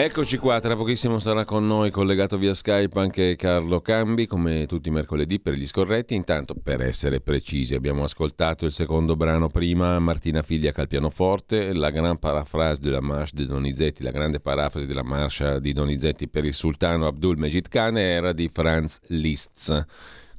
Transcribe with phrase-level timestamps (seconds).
[0.00, 4.90] Eccoci qua, tra pochissimo sarà con noi collegato via Skype anche Carlo Cambi, come tutti
[4.90, 6.14] i mercoledì per gli scorretti.
[6.14, 11.90] Intanto, per essere precisi, abbiamo ascoltato il secondo brano prima, Martina Figlia al pianoforte, la
[11.90, 16.54] gran parafrase della marche di Donizetti, la grande parafrasi della marcia di Donizetti per il
[16.54, 19.84] sultano Abdul Mejid Khan era di Franz Liszt.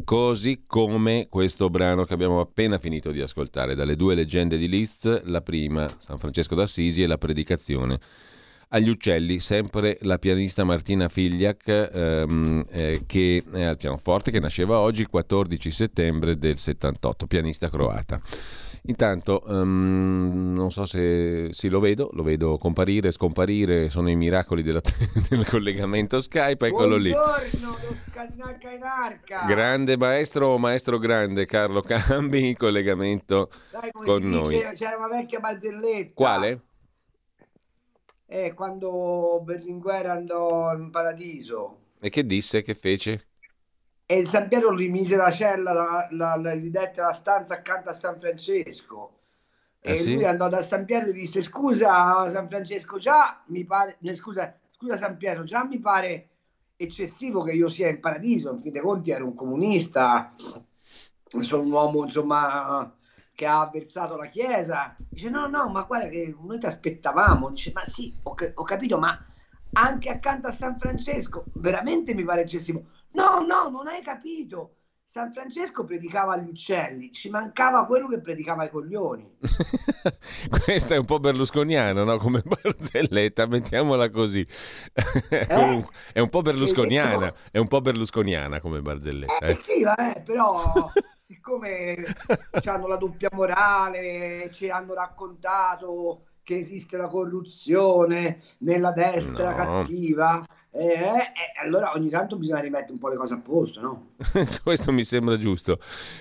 [0.05, 5.23] Così come questo brano che abbiamo appena finito di ascoltare, dalle due leggende di Liszt,
[5.26, 8.00] la prima, San Francesco d'Assisi, e la predicazione
[8.70, 14.80] agli uccelli, sempre la pianista Martina Figliac ehm, eh, che è al pianoforte, che nasceva
[14.80, 18.22] oggi il 14 settembre del 78, pianista croata.
[18.84, 24.64] Intanto, um, non so se sì, lo vedo, lo vedo comparire, scomparire, sono i miracoli
[24.64, 24.81] della,
[25.30, 27.73] del collegamento Skype, eccolo Buongiorno,
[28.14, 29.48] lì.
[29.48, 34.56] Grande maestro maestro grande Carlo Cambi in collegamento Dai, con noi.
[34.56, 36.11] Dice, c'era una vecchia barzelletta.
[36.14, 36.61] Quale?
[38.30, 41.80] Eh, quando Berlinguer andò in paradiso.
[42.02, 42.61] E che disse?
[42.61, 43.27] Che fece?
[44.05, 47.53] E il San Pietro gli mise la cella, la, la, la, gli dette la stanza
[47.53, 49.17] accanto a San Francesco.
[49.80, 50.11] E Ah, sì?
[50.11, 53.97] lui andò da San Pietro e disse: Scusa, San Francesco, già mi pare.
[54.02, 56.30] eh, Scusa, scusa, San Pietro, già mi pare
[56.75, 58.52] eccessivo che io sia in paradiso.
[58.52, 60.33] In fin dei conti ero un comunista,
[61.41, 62.93] sono un uomo, insomma,
[63.40, 64.94] che ha avversato la Chiesa.
[65.09, 67.50] Dice: No, no, ma guarda che noi ti aspettavamo.
[67.52, 69.18] Dice: Ma sì, ho, ho capito, ma
[69.72, 72.90] anche accanto a San Francesco, veramente mi pare eccessivo.
[73.12, 74.78] No, no, non hai capito.
[75.09, 79.27] San Francesco predicava agli uccelli, ci mancava quello che predicava ai coglioni.
[80.63, 82.17] Questo è un po' berlusconiano, no?
[82.17, 84.45] Come barzelletta, mettiamola così.
[85.30, 85.47] Eh?
[86.13, 89.48] È un po' berlusconiana, detto- è un po' berlusconiana come barzelletta.
[89.48, 89.53] Eh eh.
[89.53, 92.05] sì, vabbè, però siccome
[92.65, 99.55] hanno la doppia morale, ci hanno raccontato che esiste la corruzione nella destra No.
[99.55, 101.31] cattiva, eh, eh,
[101.63, 104.11] allora ogni tanto bisogna rimettere un po' le cose a posto, no?
[104.63, 105.80] questo mi sembra giusto.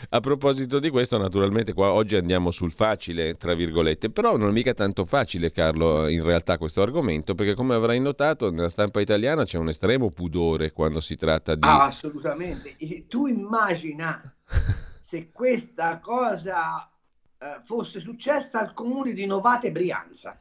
[0.08, 4.52] A proposito di questo, naturalmente qua oggi andiamo sul facile, tra virgolette, però non è
[4.52, 9.44] mica tanto facile, Carlo, in realtà questo argomento, perché come avrai notato nella stampa italiana
[9.44, 11.66] c'è un estremo pudore quando si tratta di...
[11.66, 12.74] Ah, assolutamente.
[12.78, 14.34] E tu immagina
[14.98, 16.90] se questa cosa
[17.38, 20.40] eh, fosse successa al comune di Novate Brianza.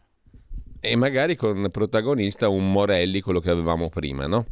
[0.80, 4.46] E magari con protagonista un Morelli, quello che avevamo prima, no?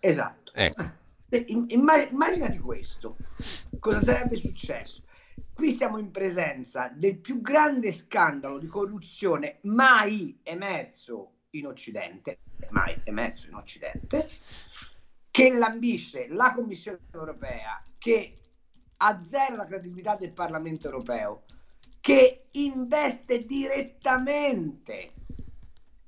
[0.00, 0.52] Esatto.
[0.54, 1.00] Ecco.
[1.46, 3.18] Im- imma- immaginati questo.
[3.78, 5.02] Cosa sarebbe successo?
[5.52, 12.38] Qui siamo in presenza del più grande scandalo di corruzione mai emerso in Occidente,
[12.70, 14.28] mai emerso in Occidente,
[15.30, 18.38] che lambisce la Commissione europea, che
[18.96, 21.44] azzera la credibilità del Parlamento europeo,
[22.00, 25.12] che investe direttamente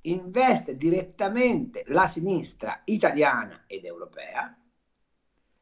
[0.06, 4.56] investe direttamente la sinistra italiana ed europea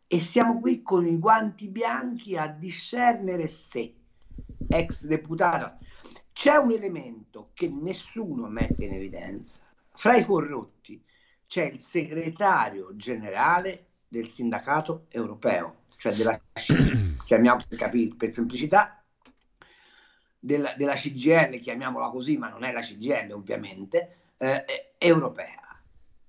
[0.07, 3.95] e siamo qui con i guanti bianchi a discernere se
[4.69, 5.79] ex deputato
[6.33, 9.63] c'è un elemento che nessuno mette in evidenza.
[9.95, 11.03] Fra i corrotti
[11.47, 19.01] c'è il segretario generale del sindacato europeo cioè della CGIL, chiamiamo per capire per semplicità
[20.37, 25.81] della, della CGL, chiamiamola così, ma non è la CGL ovviamente, eh, eh, europea.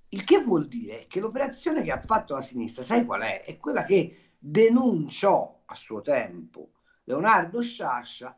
[0.09, 3.44] Il che vuol dire che l'operazione che ha fatto la sinistra, sai qual è?
[3.44, 6.73] È quella che denunciò a suo tempo
[7.06, 8.38] Leonardo Sciascia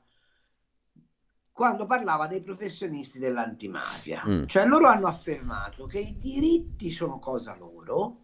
[1.51, 4.23] quando parlava dei professionisti dell'antimafia.
[4.25, 4.45] Mm.
[4.45, 8.21] Cioè loro hanno affermato che i diritti sono cosa loro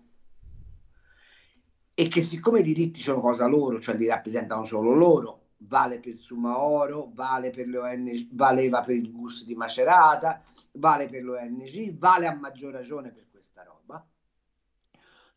[1.93, 6.17] e che siccome i diritti sono cosa loro, cioè li rappresentano solo loro, vale per
[6.17, 12.27] Sumaoro, vale per le ONG, valeva per il GUS di Macerata, vale per l'ONG, vale
[12.27, 14.05] a maggior ragione per questa roba.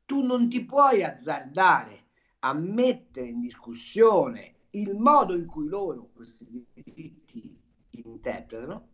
[0.05, 2.03] Tu non ti puoi azzardare
[2.41, 7.59] a mettere in discussione il modo in cui loro questi diritti
[7.91, 8.89] interpretano,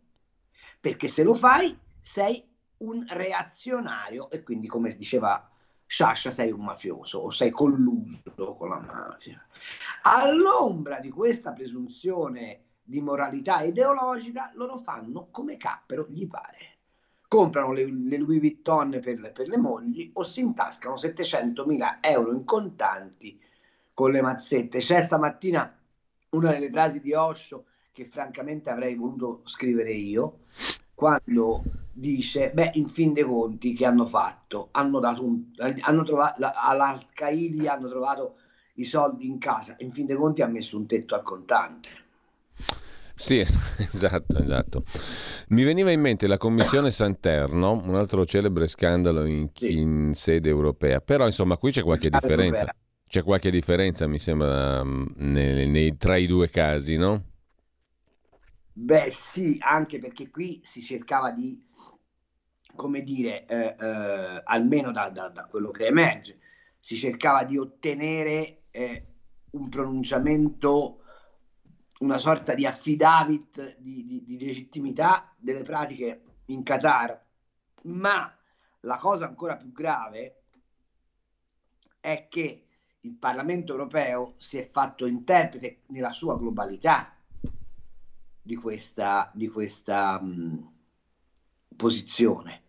[0.79, 2.47] perché se lo fai sei
[2.77, 5.50] un reazionario e quindi come diceva
[5.91, 9.45] Sciascia sei un mafioso o sei colluso con la mafia.
[10.03, 16.77] All'ombra di questa presunzione di moralità ideologica, loro fanno come cappero gli pare.
[17.27, 22.45] Comprano le, le Louis Vuitton per, per le mogli o si intascano 700.000 euro in
[22.45, 23.37] contanti
[23.93, 24.79] con le mazzette.
[24.79, 25.77] C'è stamattina
[26.29, 30.45] una delle frasi di Osho che francamente avrei voluto scrivere io,
[30.95, 34.69] quando dice, beh, in fin dei conti che hanno fatto?
[34.71, 35.43] Hanno dato un,
[35.81, 38.35] hanno trovato, all'Al-Qaidi hanno trovato
[38.75, 41.89] i soldi in casa, in fin dei conti ha messo un tetto al contante.
[43.15, 43.39] Sì,
[43.77, 44.83] esatto, esatto.
[45.49, 49.77] Mi veniva in mente la commissione Santerno, un altro celebre scandalo in, sì.
[49.79, 52.73] in sede europea, però insomma qui c'è qualche differenza.
[53.07, 57.30] C'è qualche differenza, mi sembra, mm, nei, nei, tra i due casi, no?
[58.73, 61.61] Beh sì, anche perché qui si cercava di,
[62.75, 66.39] come dire, eh, eh, almeno da, da, da, quello che emerge,
[66.79, 69.05] si cercava di ottenere eh,
[69.51, 71.03] un pronunciamento,
[71.99, 77.21] una sorta di affidavit di, di, di legittimità delle pratiche in Qatar,
[77.83, 78.33] ma
[78.81, 80.43] la cosa ancora più grave
[81.99, 82.67] è che
[83.01, 87.15] il Parlamento europeo si è fatto interprete nella sua globalità
[88.41, 90.71] di questa, di questa mh,
[91.75, 92.61] posizione,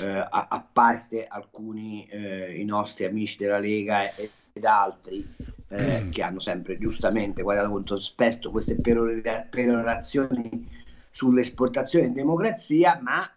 [0.00, 5.26] eh, a, a, parte alcuni eh, i nostri amici della Lega ed, ed altri
[5.68, 6.10] eh, mm.
[6.10, 10.68] che hanno sempre giustamente guardato con sospetto queste perorazioni
[11.10, 13.28] sull'esportazione in democrazia, ma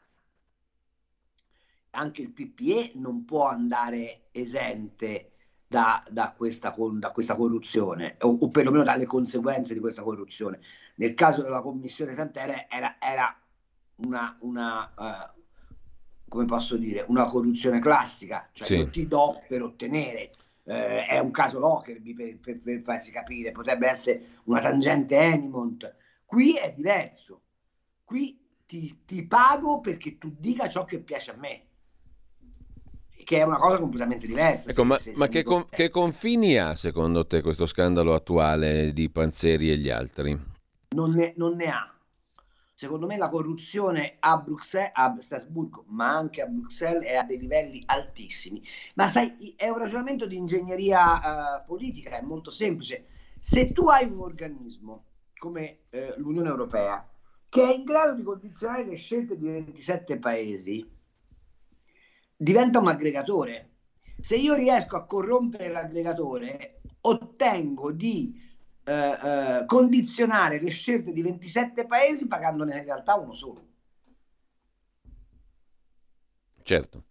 [1.92, 5.33] anche il PPE non può andare esente
[5.74, 10.60] da, da, questa, da questa, corruzione o, o, perlomeno dalle conseguenze di questa corruzione.
[10.98, 13.36] Nel caso della commissione Santere era, era
[13.96, 15.42] una, una uh,
[16.28, 18.75] come posso dire, una corruzione classica, cioè sì.
[18.75, 20.31] io ti do per ottenere.
[20.66, 25.92] Eh, è un caso Lockerbie per, per, per, farsi capire, potrebbe essere una tangente Enimont.
[26.24, 27.42] Qui è diverso.
[28.04, 31.66] Qui ti, ti pago perché tu dica ciò che piace a me
[33.24, 34.72] che è una cosa completamente diversa.
[34.72, 39.72] Ecco, ma, ma che, con, che, confini ha secondo te questo scandalo attuale di Panzeri
[39.72, 40.40] e gli altri?
[40.90, 41.94] Non ne, non ne ha.
[42.75, 47.40] Secondo me la corruzione a Bruxelles, a Strasburgo, ma anche a Bruxelles è a dei
[47.40, 48.62] livelli altissimi.
[48.96, 53.06] Ma sai, è un ragionamento di ingegneria uh, politica, è molto semplice.
[53.40, 55.06] Se tu hai un organismo
[55.38, 57.08] come uh, l'Unione Europea
[57.54, 60.90] che è in grado di condizionare le scelte di 27 paesi,
[62.44, 63.69] diventa un aggregatore.
[64.19, 68.40] Se io riesco a corrompere l'aggregatore, ottengo di
[68.84, 73.68] eh, eh, condizionare le scelte di 27 paesi pagandone in realtà uno solo.
[76.62, 77.04] Certo.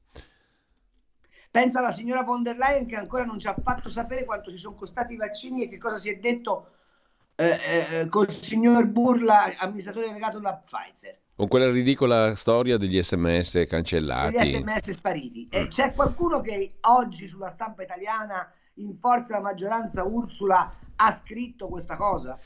[1.50, 4.56] Pensa alla signora von der Leyen che ancora non ci ha fatto sapere quanto ci
[4.56, 6.76] sono costati i vaccini e che cosa si è detto
[7.34, 7.58] eh,
[8.00, 11.18] eh, col signor Burla, amministratore delegato da Pfizer.
[11.34, 14.36] Con quella ridicola storia degli sms cancellati.
[14.36, 15.48] Degli sms spariti.
[15.50, 21.68] E c'è qualcuno che oggi sulla stampa italiana, in forza della maggioranza Ursula, ha scritto
[21.68, 22.38] questa cosa?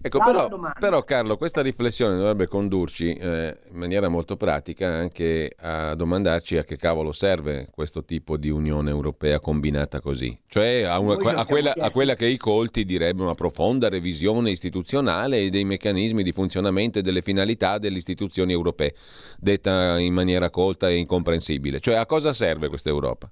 [0.00, 0.48] Ecco, però,
[0.78, 6.64] però, Carlo, questa riflessione dovrebbe condurci eh, in maniera molto pratica anche a domandarci a
[6.64, 10.38] che cavolo serve questo tipo di Unione Europea combinata così.
[10.46, 15.38] Cioè a, una, a, quella, a quella, che i colti direbbero una profonda revisione istituzionale
[15.38, 18.94] e dei meccanismi di funzionamento e delle finalità delle istituzioni europee,
[19.38, 21.80] detta in maniera colta e incomprensibile.
[21.80, 23.30] Cioè a cosa serve questa Europa?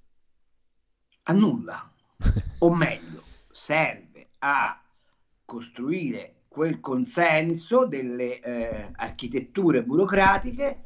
[1.24, 1.90] A nulla.
[2.58, 4.78] o meglio, serve a
[5.44, 10.78] costruire quel consenso delle eh, architetture burocratiche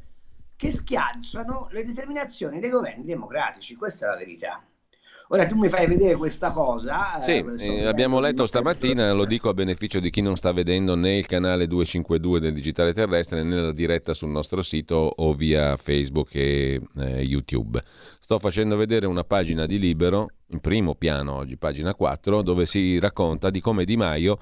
[0.56, 3.76] che schiacciano le determinazioni dei governi democratici.
[3.76, 4.64] Questa è la verità.
[5.30, 7.18] Ora tu mi fai vedere questa cosa.
[7.18, 10.94] Eh, sì, eh, abbiamo letto stamattina, lo dico a beneficio di chi non sta vedendo
[10.94, 15.76] né il canale 252 del Digitale Terrestre né la diretta sul nostro sito o via
[15.76, 17.84] Facebook e eh, YouTube.
[18.28, 22.98] Sto facendo vedere una pagina di Libero, in primo piano oggi, pagina 4, dove si
[22.98, 24.38] racconta di come Di Maio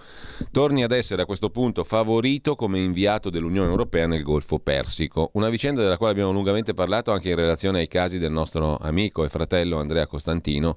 [0.51, 5.31] torni ad essere a questo punto favorito come inviato dell'Unione Europea nel Golfo Persico.
[5.35, 9.23] Una vicenda della quale abbiamo lungamente parlato anche in relazione ai casi del nostro amico
[9.23, 10.77] e fratello Andrea Costantino,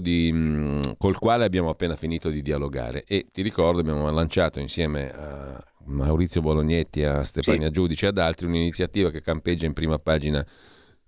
[0.00, 3.04] di, mm, col quale abbiamo appena finito di dialogare.
[3.06, 7.72] E ti ricordo, abbiamo lanciato insieme a Maurizio Bolognetti, a Stefania sì.
[7.74, 10.42] Giudice e ad altri un'iniziativa che campeggia in prima pagina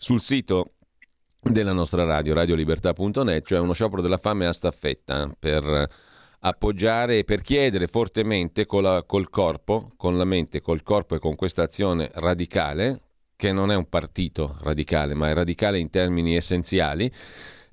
[0.03, 0.73] sul sito
[1.41, 5.89] della nostra radio, radiolibertà.net, cioè uno sciopero della fame a staffetta per
[6.41, 11.37] appoggiare e per chiedere fortemente la, col corpo, con la mente, col corpo e con
[11.37, 13.01] questa azione radicale,
[13.37, 17.09] che non è un partito radicale, ma è radicale in termini essenziali,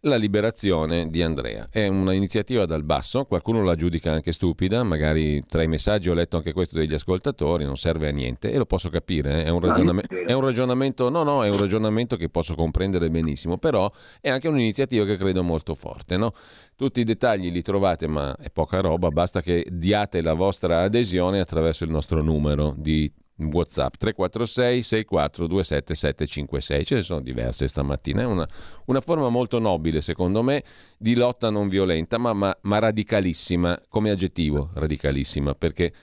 [0.02, 1.68] la liberazione di Andrea.
[1.70, 6.38] È un'iniziativa dal basso, qualcuno la giudica anche stupida, magari tra i messaggi ho letto
[6.38, 9.46] anche questo degli ascoltatori, non serve a niente e lo posso capire, eh.
[9.46, 13.58] è un, ragionam- è un ragionamento, no, no, è un ragionamento che posso comprendere benissimo,
[13.58, 13.92] però
[14.22, 16.34] è anche un'iniziativa che credo molto forte, no?
[16.76, 21.40] Tutti i dettagli li trovate, ma è poca roba, basta che diate la vostra adesione
[21.40, 23.12] attraverso il nostro numero di
[23.52, 26.86] WhatsApp 346 6427 756.
[26.86, 28.22] Ce ne sono diverse stamattina.
[28.22, 28.48] È una,
[28.86, 30.64] una, forma molto nobile, secondo me,
[30.98, 35.94] di lotta non violenta, ma, ma, ma radicalissima come aggettivo, radicalissima, perché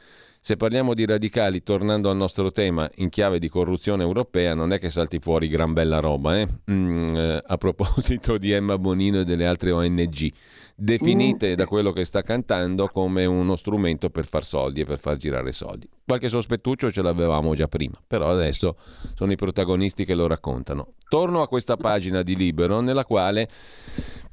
[0.47, 4.79] se parliamo di radicali, tornando al nostro tema in chiave di corruzione europea, non è
[4.79, 6.39] che salti fuori gran bella roba.
[6.39, 6.47] Eh?
[6.71, 10.33] Mm, eh, a proposito di Emma Bonino e delle altre ONG
[10.77, 15.17] definite da quello che sta cantando come uno strumento per far soldi e per far
[15.17, 15.89] girare soldi.
[16.05, 18.77] Qualche sospettuccio ce l'avevamo già prima, però adesso
[19.15, 20.93] sono i protagonisti che lo raccontano.
[21.09, 23.49] Torno a questa pagina di Libero nella quale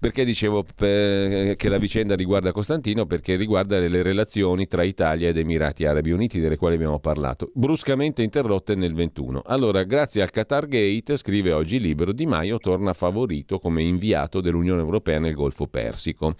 [0.03, 3.05] perché dicevo che la vicenda riguarda Costantino?
[3.05, 8.21] Perché riguarda le relazioni tra Italia ed Emirati Arabi Uniti, delle quali abbiamo parlato, bruscamente
[8.21, 9.43] interrotte nel 21.
[9.45, 14.81] Allora, grazie al Qatar Gate, scrive oggi Libero, Di Maio torna favorito come inviato dell'Unione
[14.81, 16.35] Europea nel Golfo Persico.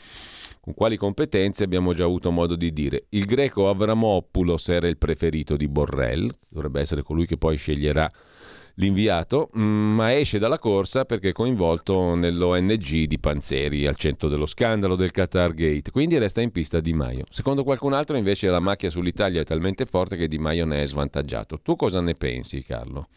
[0.60, 3.06] Con quali competenze abbiamo già avuto modo di dire.
[3.10, 8.12] Il greco Avramopoulos era il preferito di Borrell, dovrebbe essere colui che poi sceglierà
[8.76, 14.46] l'inviato, mm, ma esce dalla corsa perché è coinvolto nell'ONG di Panzeri al centro dello
[14.46, 17.26] scandalo del Qatar Gate, quindi resta in pista Di Maio.
[17.30, 20.86] Secondo qualcun altro invece la macchia sull'Italia è talmente forte che Di Maio ne è
[20.86, 21.60] svantaggiato.
[21.62, 23.10] Tu cosa ne pensi Carlo?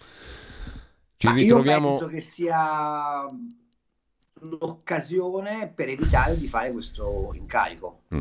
[1.17, 1.93] Ci ritroviamo...
[1.93, 3.31] Io penso che sia
[4.41, 8.21] l'occasione per evitare di fare questo incarico, mm.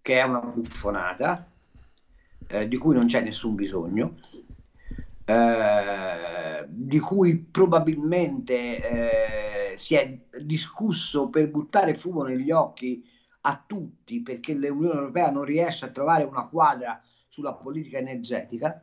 [0.00, 1.46] che è una buffonata
[2.46, 4.14] eh, di cui non c'è nessun bisogno
[5.28, 13.06] eh, di cui probabilmente eh, si è discusso per buttare fumo negli occhi
[13.42, 18.82] a tutti perché l'Unione Europea non riesce a trovare una quadra sulla politica energetica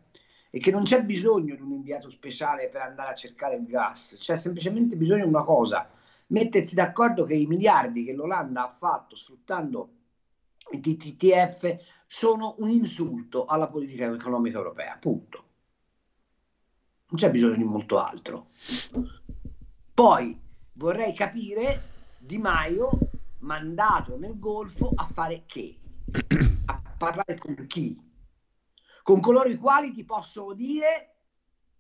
[0.52, 4.16] e che non c'è bisogno di un inviato speciale per andare a cercare il gas,
[4.20, 5.90] c'è semplicemente bisogno di una cosa,
[6.28, 9.90] mettersi d'accordo che i miliardi che l'Olanda ha fatto sfruttando
[10.70, 11.76] i TTF
[12.06, 15.45] sono un insulto alla politica economica europea, punto
[17.08, 18.50] non c'è bisogno di molto altro.
[19.94, 20.40] Poi
[20.74, 22.90] vorrei capire Di Maio
[23.40, 25.78] mandato nel Golfo a fare che?
[26.66, 28.02] A parlare con chi?
[29.04, 31.15] Con coloro i quali ti possono dire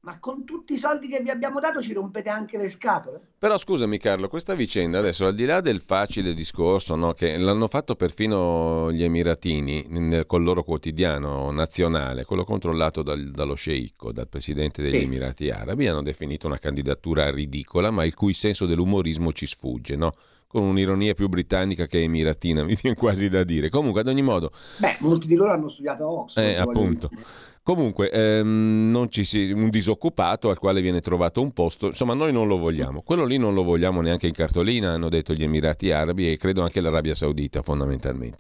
[0.05, 3.19] ma con tutti i soldi che vi abbiamo dato ci rompete anche le scatole.
[3.39, 7.67] Però scusami Carlo, questa vicenda adesso al di là del facile discorso no, che l'hanno
[7.67, 14.29] fatto perfino gli Emiratini nel, col loro quotidiano nazionale, quello controllato dal, dallo sceicco, dal
[14.29, 15.01] presidente degli sì.
[15.01, 20.13] Emirati Arabi, hanno definito una candidatura ridicola ma il cui senso dell'umorismo ci sfugge, no?
[20.47, 23.69] Con un'ironia più britannica che emiratina, mi viene quasi da dire.
[23.69, 24.51] Comunque, ad ogni modo...
[24.77, 26.45] Beh, molti di loro hanno studiato a Oxford.
[26.45, 27.07] Eh, appunto.
[27.09, 27.23] Dire.
[27.65, 32.31] Comunque, ehm, non ci si, un disoccupato al quale viene trovato un posto, insomma, noi
[32.31, 33.01] non lo vogliamo.
[33.01, 36.61] Quello lì non lo vogliamo neanche in cartolina, hanno detto gli Emirati Arabi e credo
[36.61, 38.37] anche l'Arabia Saudita, fondamentalmente.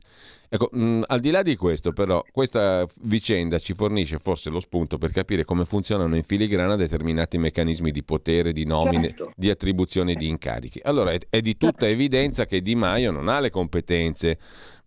[0.49, 4.59] Ecco, mh, mm, al di là di questo, però, questa vicenda ci fornisce forse lo
[4.59, 9.31] spunto per capire come funzionano in filigrana determinati meccanismi di potere, di nomine, certo.
[9.35, 10.79] di attribuzione di incarichi.
[10.83, 14.37] Allora, è, è di tutta evidenza che Di Maio non ha le competenze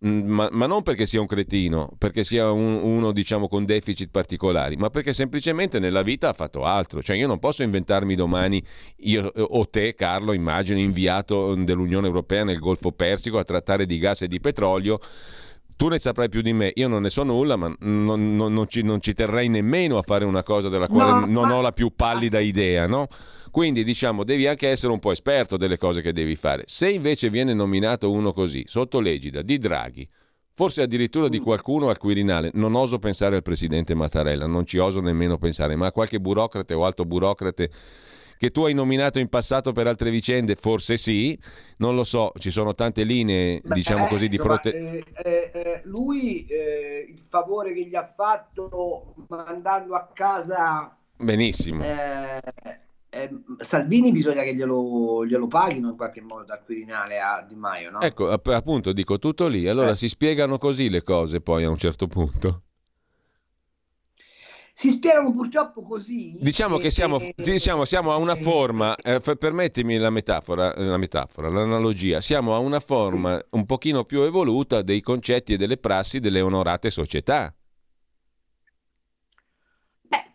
[0.07, 4.11] Mm, ma, ma, non perché sia un cretino, perché sia un, uno diciamo con deficit
[4.11, 7.03] particolari, ma perché semplicemente nella vita ha fatto altro.
[7.03, 8.63] Cioè io non posso inventarmi domani,
[8.99, 14.23] io o te Carlo, immagino, inviato dell'Unione Europea nel Golfo Persico a trattare di gas
[14.23, 15.01] e di petrolio
[15.79, 18.69] tu ne saprai più di me, io non ne so nulla, ma non, non, non,
[18.69, 21.55] ci, non ci, terrei nemmeno a fare una cosa della quale no, non ma...
[21.55, 23.07] ho la più pallida idea, no?
[23.53, 26.65] Quindi diciamo devi anche essere un po' esperto delle cose che devi fare.
[26.67, 30.09] Se invece viene nominato uno così, sotto l'egida di Draghi,
[30.53, 35.01] forse addirittura di qualcuno al Quirinale, non oso pensare al presidente Mattarella, non ci oso
[35.01, 37.71] nemmeno pensare, ma a qualche burocrate o alto burocrate
[38.39, 41.39] che tu hai nominato in passato per altre vicende, forse sì,
[41.79, 44.99] non lo so, ci sono tante linee, Beh, diciamo così, eh, di protezione.
[44.99, 50.97] Eh, eh, eh, lui eh, il favore che gli ha fatto mandando a casa...
[51.21, 51.83] Benissimo
[53.11, 57.91] eh, Salvini bisogna che glielo, glielo, paghino in qualche modo dal Quirinale a Di Maio,
[57.91, 58.01] no?
[58.01, 59.67] Ecco, app- appunto, dico tutto lì.
[59.67, 59.97] Allora eh.
[59.97, 62.63] si spiegano così le cose poi a un certo punto.
[64.79, 66.39] Si spiegano purtroppo così.
[66.41, 71.49] Diciamo che siamo, e, diciamo, siamo, a una forma, eh, permettimi la metafora, la metafora,
[71.49, 76.41] l'analogia, siamo a una forma un pochino più evoluta dei concetti e delle prassi delle
[76.41, 77.53] onorate società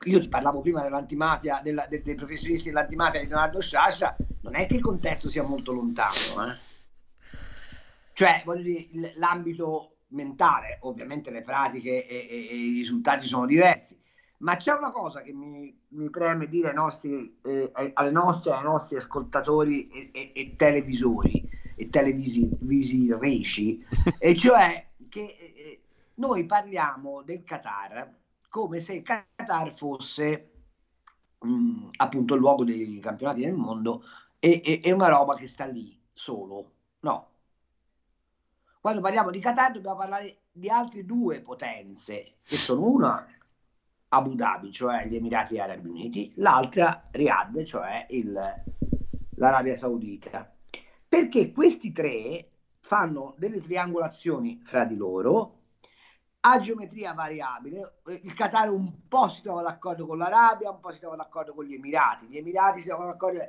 [0.05, 4.65] io ti parlavo prima dell'antimafia, della, dei, dei professionisti dell'antimafia di Leonardo Sciascia, non è
[4.65, 6.57] che il contesto sia molto lontano, eh?
[8.11, 13.97] cioè voglio dire, l'ambito mentale, ovviamente le pratiche e, e, e, i risultati sono diversi,
[14.43, 18.63] ma c'è una cosa che mi, mi preme dire ai nostri, eh, alle nostre, ai
[18.63, 23.83] nostri ascoltatori e, e televisori e televisionici,
[24.19, 25.81] e cioè che eh,
[26.15, 30.51] noi parliamo del Qatar come se il Qatar fosse
[31.39, 34.03] mh, mm, appunto il luogo dei campionati del mondo
[34.39, 36.71] e, e, e una roba che sta lì solo.
[36.99, 37.29] No.
[38.81, 43.25] Quando parliamo di Qatar dobbiamo parlare di altre due potenze, che sono una
[44.13, 48.63] Abu Dhabi, cioè gli Emirati Arabi Uniti, l'altra Riyadh, cioè il,
[49.37, 50.53] l'Arabia Saudita.
[51.07, 55.61] Perché questi tre fanno delle triangolazioni fra di loro
[56.41, 58.01] a geometria variabile.
[58.21, 61.65] Il Qatar un po' si trova d'accordo con l'Arabia, un po' si trova d'accordo con
[61.65, 62.27] gli Emirati.
[62.27, 63.39] Gli Emirati si trovano d'accordo,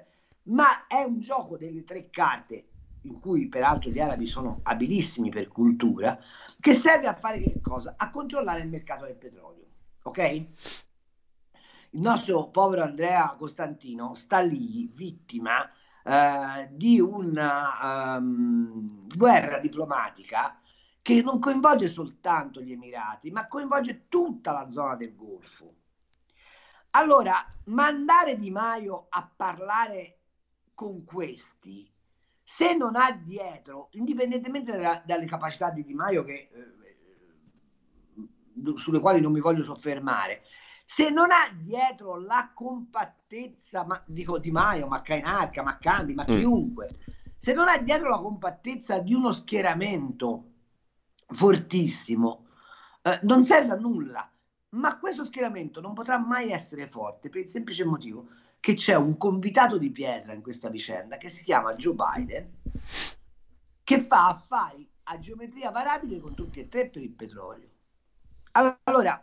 [0.45, 2.69] ma è un gioco delle tre carte,
[3.03, 6.19] in cui peraltro gli arabi sono abilissimi per cultura,
[6.59, 7.97] che serve a fare che cosa?
[7.99, 9.63] A controllare il mercato del petrolio.
[10.07, 10.19] Ok?
[11.91, 15.67] Il nostro povero Andrea Costantino sta lì vittima
[16.03, 20.61] eh, di una um, guerra diplomatica
[21.01, 25.75] che non coinvolge soltanto gli Emirati, ma coinvolge tutta la zona del Golfo.
[26.91, 30.19] Allora, mandare Di Maio a parlare
[30.75, 31.91] con questi,
[32.43, 36.84] se non ha dietro, indipendentemente da, dalle capacità di Di Maio, che, eh,
[38.77, 40.43] sulle quali non mi voglio soffermare,
[40.85, 46.27] se non ha dietro la compattezza, ma, dico Di Maio, ma Cainarca, ma Cambi, ma
[46.29, 46.39] mm.
[46.39, 46.91] chiunque,
[47.39, 50.51] se non ha dietro la compattezza di uno schieramento
[51.27, 52.47] fortissimo,
[53.03, 54.29] eh, non serve a nulla.
[54.71, 59.17] Ma questo schieramento non potrà mai essere forte per il semplice motivo che c'è un
[59.17, 62.51] convitato di pietra in questa vicenda che si chiama Joe Biden,
[63.85, 67.69] che fa affari a geometria variabile con tutti e tre per il petrolio.
[68.57, 69.21] Allora,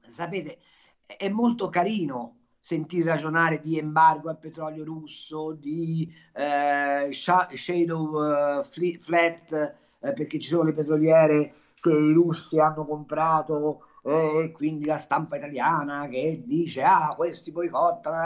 [0.00, 0.58] sapete,
[1.06, 9.52] è molto carino sentir ragionare di embargo al petrolio russo, di eh, shadow uh, flat
[9.52, 14.98] eh, perché ci sono le petroliere che i russi hanno comprato eh, e quindi la
[14.98, 18.16] stampa italiana che dice ah questi boicottano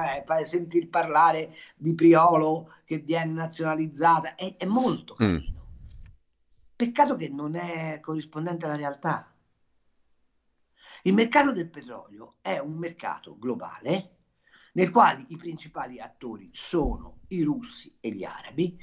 [0.40, 5.16] eh, sentir parlare di Priolo che viene nazionalizzata è, è molto mm.
[5.16, 5.40] carino.
[5.40, 5.56] Mm.
[6.74, 9.32] Peccato che non è corrispondente alla realtà.
[11.02, 14.16] Il mercato del petrolio è un mercato globale
[14.72, 18.78] nel quale i principali attori sono i russi e gli arabi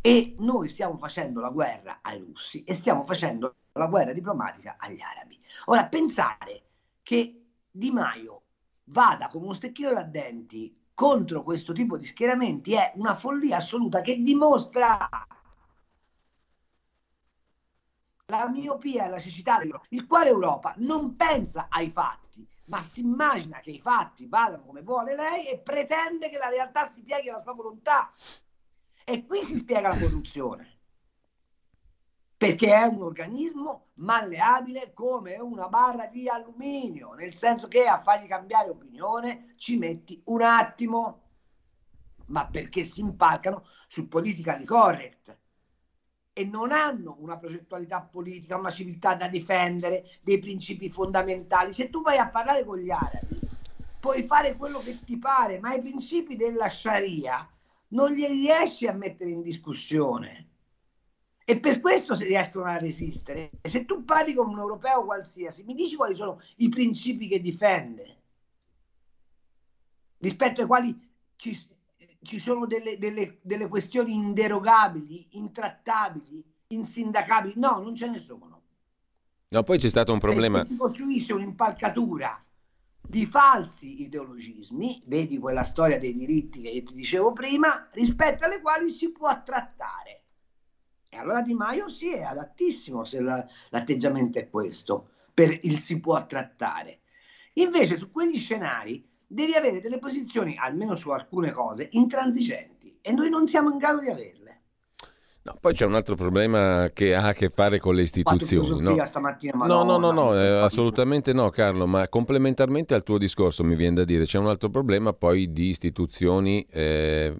[0.00, 5.00] e noi stiamo facendo la guerra ai russi e stiamo facendo la guerra diplomatica agli
[5.00, 5.38] arabi.
[5.66, 6.64] Ora, pensare
[7.02, 8.42] che Di Maio
[8.84, 14.00] vada come uno stecchino da denti contro questo tipo di schieramenti è una follia assoluta
[14.02, 15.08] che dimostra
[18.38, 23.00] la miopia e la cecità dell'Europa, il quale Europa non pensa ai fatti, ma si
[23.00, 27.28] immagina che i fatti vadano come vuole lei e pretende che la realtà si pieghi
[27.28, 28.10] alla sua volontà.
[29.04, 30.70] E qui si spiega la corruzione.
[32.36, 38.26] Perché è un organismo malleabile come una barra di alluminio, nel senso che a fargli
[38.26, 41.20] cambiare opinione ci metti un attimo,
[42.26, 45.40] ma perché si impalcano sul politically correct
[46.34, 51.72] e non hanno una progettualità politica, una civiltà da difendere, dei principi fondamentali.
[51.72, 53.40] Se tu vai a parlare con gli arabi,
[54.00, 57.48] puoi fare quello che ti pare, ma i principi della Sharia
[57.88, 60.48] non li riesci a mettere in discussione.
[61.44, 63.50] E per questo si riescono a resistere.
[63.60, 68.20] Se tu parli con un europeo qualsiasi, mi dici quali sono i principi che difende,
[70.18, 71.58] rispetto ai quali ci,
[72.22, 77.54] ci sono delle, delle, delle questioni inderogabili, intrattabili, insindacabili.
[77.56, 78.62] No, non ce ne sono.
[79.48, 80.60] No, poi c'è stato un problema.
[80.60, 82.42] Si costruisce un'impalcatura
[83.00, 88.88] di falsi ideologismi, vedi quella storia dei diritti che ti dicevo prima, rispetto alle quali
[88.88, 90.22] si può trattare.
[91.10, 96.00] E allora Di Maio sì, è adattissimo se la, l'atteggiamento è questo, per il si
[96.00, 97.00] può trattare.
[97.54, 103.30] Invece su quegli scenari devi avere delle posizioni, almeno su alcune cose, intransigenti e noi
[103.30, 104.40] non siamo in grado di averle.
[105.44, 108.80] No, poi c'è un altro problema che ha a che fare con le istituzioni.
[108.80, 108.94] No?
[109.66, 113.96] no, no, no, no, eh, assolutamente no, Carlo, ma complementarmente al tuo discorso mi viene
[113.96, 117.34] da dire c'è un altro problema poi di istituzioni eh,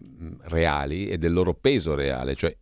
[0.47, 2.57] reali e del loro peso reale, cioè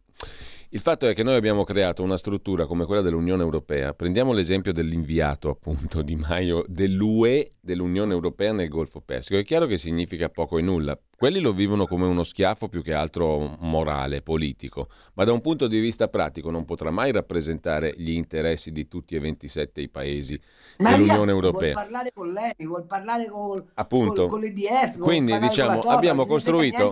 [0.72, 3.92] Il fatto è che noi abbiamo creato una struttura come quella dell'Unione Europea.
[3.92, 9.36] Prendiamo l'esempio dell'inviato appunto di Maio dell'UE, dell'Unione Europea nel Golfo Persico.
[9.36, 10.96] È chiaro che significa poco e nulla.
[11.20, 15.68] Quelli lo vivono come uno schiaffo più che altro morale, politico, ma da un punto
[15.68, 20.40] di vista pratico non potrà mai rappresentare gli interessi di tutti e 27 i paesi
[20.78, 21.74] ma dell'Unione Europea.
[21.74, 24.22] Vuol parlare con lei, vuol parlare con, Appunto.
[24.22, 24.96] con, con l'EDF.
[24.96, 26.90] Quindi diciamo, abbiamo, costruito,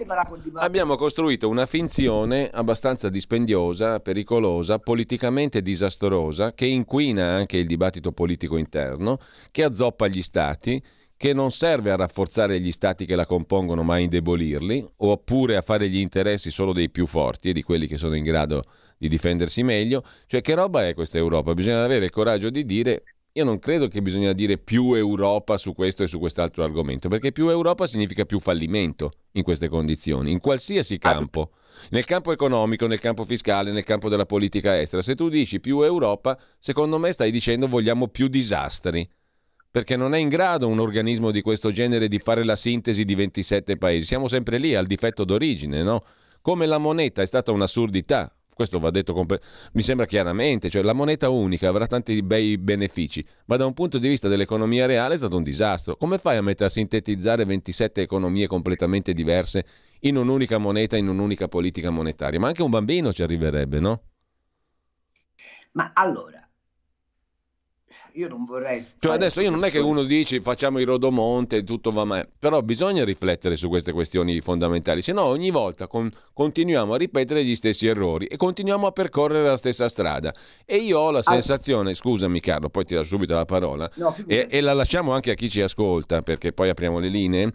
[0.56, 8.58] abbiamo costruito una finzione abbastanza dispendiosa, pericolosa, politicamente disastrosa, che inquina anche il dibattito politico
[8.58, 10.82] interno, che azzoppa gli stati
[11.18, 15.62] che non serve a rafforzare gli stati che la compongono ma a indebolirli, oppure a
[15.62, 18.64] fare gli interessi solo dei più forti e di quelli che sono in grado
[18.96, 20.04] di difendersi meglio.
[20.26, 21.54] Cioè che roba è questa Europa?
[21.54, 23.02] Bisogna avere il coraggio di dire
[23.33, 27.33] io non credo che bisogna dire più Europa su questo e su quest'altro argomento, perché
[27.33, 31.50] più Europa significa più fallimento in queste condizioni, in qualsiasi campo.
[31.90, 35.02] Nel campo economico, nel campo fiscale, nel campo della politica estera.
[35.02, 39.09] Se tu dici più Europa, secondo me stai dicendo vogliamo più disastri
[39.78, 43.14] perché non è in grado un organismo di questo genere di fare la sintesi di
[43.14, 44.06] 27 paesi.
[44.06, 46.02] Siamo sempre lì al difetto d'origine, no?
[46.42, 49.38] Come la moneta è stata un'assurdità, questo va detto comp-
[49.74, 53.98] mi sembra chiaramente, cioè la moneta unica avrà tanti bei benefici, ma da un punto
[53.98, 55.94] di vista dell'economia reale è stato un disastro.
[55.96, 59.64] Come fai a mettere a sintetizzare 27 economie completamente diverse
[60.00, 62.40] in un'unica moneta, in un'unica politica monetaria?
[62.40, 64.02] Ma anche un bambino ci arriverebbe, no?
[65.70, 66.38] Ma allora,
[68.18, 68.85] io non vorrei...
[68.98, 72.61] Cioè adesso io non è che uno dice facciamo il rodomonte, tutto va male, però
[72.62, 77.54] bisogna riflettere su queste questioni fondamentali, se no ogni volta con, continuiamo a ripetere gli
[77.54, 80.35] stessi errori e continuiamo a percorrere la stessa strada.
[80.64, 84.48] E io ho la sensazione, scusami Carlo, poi ti do subito la parola, no, e,
[84.50, 87.52] e, la lasciamo anche a chi ci ascolta, perché poi apriamo le linee,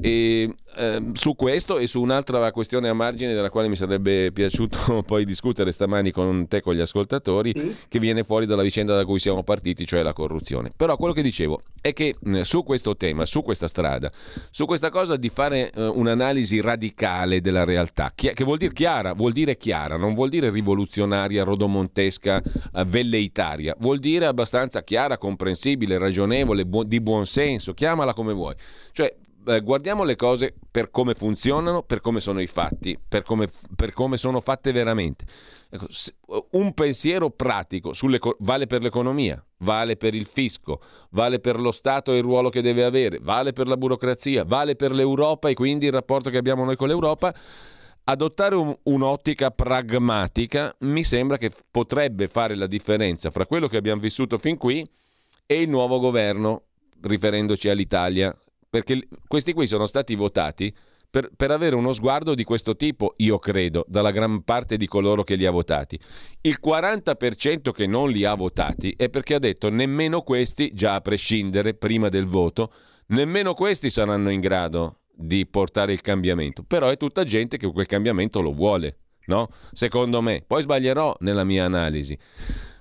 [0.00, 5.02] e, eh, su questo e su un'altra questione a margine della quale mi sarebbe piaciuto
[5.06, 7.76] poi discutere stamani con te, con gli ascoltatori, sì.
[7.88, 10.70] che viene fuori dalla vicenda da cui siamo partiti, cioè la corruzione.
[10.76, 14.10] Però quello che dicevo è che mh, su questo tema, su questa strada,
[14.50, 19.12] su questa cosa di fare uh, un'analisi radicale della realtà, chi- che vuol dire chiara,
[19.12, 25.98] vuol dire chiara, non vuol dire rivoluzionaria, rodomontesca, uh, velleitaria, vuol dire abbastanza chiara, comprensibile,
[25.98, 28.54] ragionevole, bu- di buon senso, chiamala come vuoi.
[28.92, 29.14] Cioè
[29.46, 33.92] eh, guardiamo le cose per come funzionano, per come sono i fatti, per come, per
[33.92, 35.24] come sono fatte veramente.
[35.70, 35.86] Ecco,
[36.52, 37.92] un pensiero pratico
[38.38, 42.60] vale per l'economia, vale per il fisco, vale per lo Stato e il ruolo che
[42.60, 46.64] deve avere, vale per la burocrazia, vale per l'Europa e quindi il rapporto che abbiamo
[46.64, 47.34] noi con l'Europa.
[48.02, 54.00] Adottare un, un'ottica pragmatica mi sembra che potrebbe fare la differenza fra quello che abbiamo
[54.00, 54.88] vissuto fin qui
[55.46, 56.64] e il nuovo governo,
[57.02, 58.36] riferendoci all'Italia
[58.70, 60.72] perché questi qui sono stati votati
[61.10, 65.24] per, per, avere uno sguardo di questo tipo, io credo, dalla gran parte di coloro
[65.24, 65.98] che li ha votati.
[66.40, 71.00] Il 40% che non li ha votati è perché ha detto nemmeno questi, già a
[71.00, 72.72] prescindere, prima del voto,
[73.08, 76.62] nemmeno questi saranno in grado di portare il cambiamento.
[76.62, 79.48] Però è tutta gente che quel cambiamento lo vuole, no?
[79.72, 80.44] Secondo me.
[80.46, 82.16] Poi sbaglierò nella mia analisi.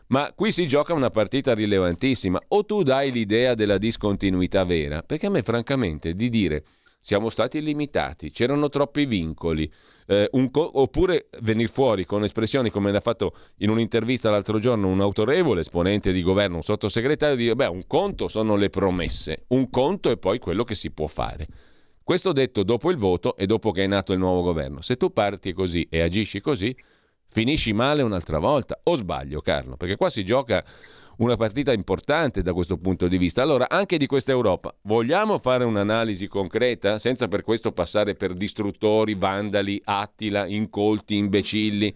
[0.09, 2.41] Ma qui si gioca una partita rilevantissima.
[2.49, 6.63] O tu dai l'idea della discontinuità vera, perché a me francamente di dire
[6.99, 9.71] siamo stati limitati, c'erano troppi vincoli,
[10.07, 14.99] eh, co- oppure venire fuori con espressioni come l'ha fatto in un'intervista l'altro giorno un
[14.99, 19.69] autorevole esponente di governo, un sottosegretario, di dire beh un conto sono le promesse, un
[19.69, 21.47] conto è poi quello che si può fare.
[22.03, 24.81] Questo detto dopo il voto e dopo che è nato il nuovo governo.
[24.81, 26.75] Se tu parti così e agisci così,
[27.29, 28.79] finisci male un'altra volta.
[28.83, 29.77] O sbaglio, Carlo?
[29.77, 30.63] Perché qua si gioca
[31.19, 33.41] una partita importante da questo punto di vista.
[33.41, 39.15] Allora, anche di questa Europa, vogliamo fare un'analisi concreta senza per questo passare per distruttori,
[39.15, 41.93] vandali, attila, incolti, imbecilli?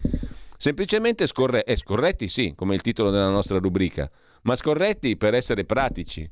[0.56, 4.10] Semplicemente scorre- eh, scorretti, sì, come il titolo della nostra rubrica,
[4.42, 6.30] ma scorretti per essere pratici.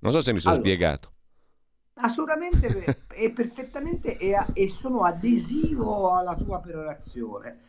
[0.00, 1.12] Non so se mi sono allora, spiegato.
[1.94, 7.60] Assolutamente e perfettamente e sono adesivo alla tua perorazione.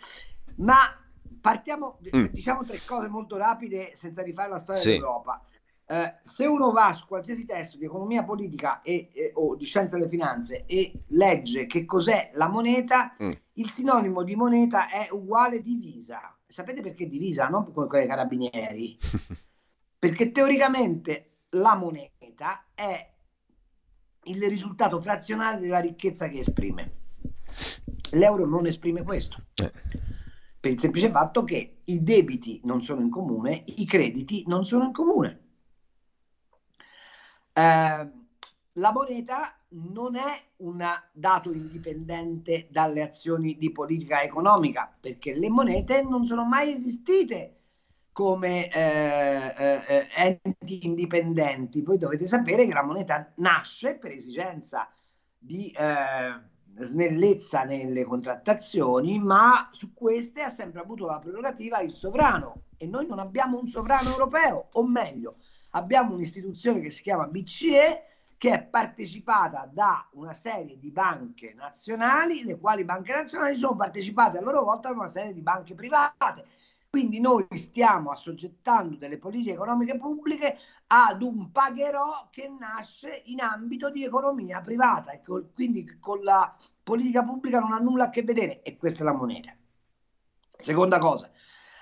[0.59, 0.95] Ma
[1.39, 2.25] partiamo, mm.
[2.25, 4.89] diciamo tre cose molto rapide senza rifare la storia sì.
[4.89, 5.41] dell'Europa.
[5.85, 9.97] Eh, se uno va su qualsiasi testo di economia politica e, e, o di scienza
[9.97, 13.31] delle finanze e legge che cos'è la moneta, mm.
[13.53, 16.35] il sinonimo di moneta è uguale divisa.
[16.45, 17.47] Sapete perché divisa?
[17.47, 18.97] Non come con i carabinieri.
[19.97, 23.11] perché teoricamente la moneta è
[24.23, 26.97] il risultato frazionale della ricchezza che esprime.
[28.11, 29.43] L'euro non esprime questo.
[29.55, 29.71] Eh
[30.59, 34.83] per il semplice fatto che i debiti non sono in comune, i crediti non sono
[34.83, 35.39] in comune.
[37.53, 38.11] Eh,
[38.73, 46.03] la moneta non è un dato indipendente dalle azioni di politica economica, perché le monete
[46.03, 47.55] non sono mai esistite
[48.11, 51.81] come eh, eh, eh, enti indipendenti.
[51.81, 54.89] Voi dovete sapere che la moneta nasce per esigenza
[55.37, 62.63] di eh, snellezza nelle contrattazioni, ma su queste ha sempre avuto la prerogativa il sovrano
[62.77, 65.35] e noi non abbiamo un sovrano europeo, o meglio,
[65.71, 68.03] abbiamo un'istituzione che si chiama BCE
[68.37, 74.37] che è partecipata da una serie di banche nazionali, le quali banche nazionali sono partecipate
[74.37, 76.45] a loro volta da una serie di banche private.
[76.89, 80.57] Quindi noi stiamo assoggettando delle politiche economiche pubbliche
[80.91, 86.55] ad un pagherò che nasce in ambito di economia privata e col, quindi con la
[86.81, 89.53] politica pubblica non ha nulla a che vedere e questa è la moneta.
[90.57, 91.29] Seconda cosa,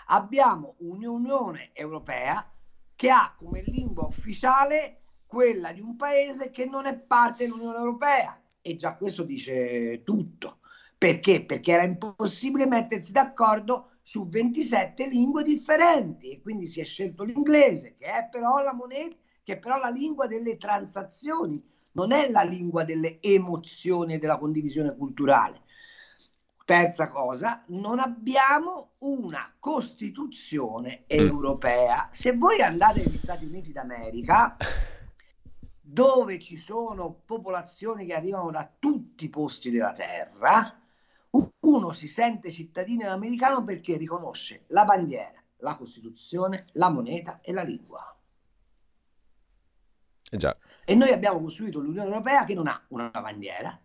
[0.08, 2.52] abbiamo un'Unione Europea
[2.96, 8.42] che ha come lingua ufficiale quella di un paese che non è parte dell'Unione Europea
[8.62, 10.60] e già questo dice tutto.
[10.98, 11.46] Perché?
[11.46, 17.98] Perché era impossibile mettersi d'accordo su 27 lingue differenti e quindi si è scelto l'inglese,
[17.98, 22.44] che è però la moneta, che è però la lingua delle transazioni, non è la
[22.44, 25.64] lingua delle emozioni e della condivisione culturale.
[26.64, 32.08] Terza cosa, non abbiamo una Costituzione europea.
[32.14, 34.56] Se voi andate negli Stati Uniti d'America,
[35.82, 40.87] dove ci sono popolazioni che arrivano da tutti i posti della terra,
[41.32, 47.64] uno si sente cittadino americano perché riconosce la bandiera, la Costituzione, la moneta e la
[47.64, 48.18] lingua.
[50.30, 53.78] Eh e noi abbiamo costruito l'Unione Europea che non ha una bandiera,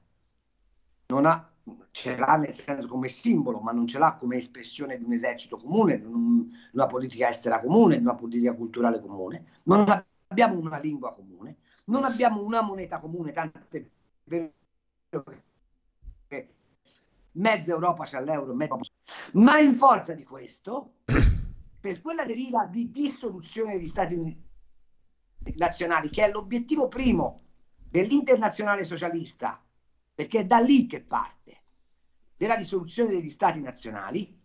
[1.09, 1.53] non ha,
[1.91, 5.57] ce l'ha nel senso come simbolo, ma non ce l'ha come espressione di un esercito
[5.57, 9.61] comune, di una politica estera comune, di una politica culturale comune.
[9.65, 9.85] Non
[10.29, 13.91] abbiamo una lingua comune, non abbiamo una moneta comune, tante
[14.29, 14.53] che
[17.33, 18.77] mezza Europa c'è l'euro, mezza...
[19.33, 20.95] ma in forza di questo,
[21.81, 24.51] per quella deriva di dissoluzione degli Stati Uniti
[25.57, 27.43] nazionali, che è l'obiettivo primo
[27.89, 29.63] dell'internazionale socialista,
[30.15, 31.61] perché è da lì che parte,
[32.37, 34.41] della dissoluzione degli Stati nazionali,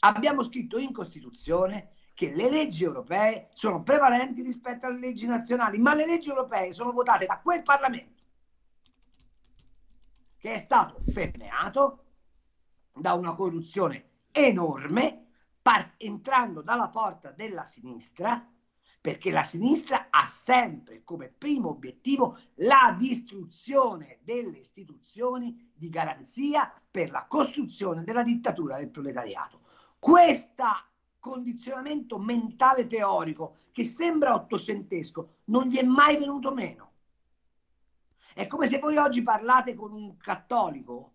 [0.00, 5.94] abbiamo scritto in Costituzione che le leggi europee sono prevalenti rispetto alle leggi nazionali, ma
[5.94, 8.18] le leggi europee sono votate da quel Parlamento
[10.38, 12.04] che è stato permeato
[13.00, 15.26] da una corruzione enorme,
[15.62, 18.46] par- entrando dalla porta della sinistra,
[19.00, 27.10] perché la sinistra ha sempre come primo obiettivo la distruzione delle istituzioni di garanzia per
[27.10, 29.60] la costruzione della dittatura del proletariato.
[29.98, 30.84] Questa
[31.20, 36.92] condizionamento mentale teorico che sembra ottocentesco non gli è mai venuto meno.
[38.34, 41.12] È come se voi oggi parlate con un cattolico,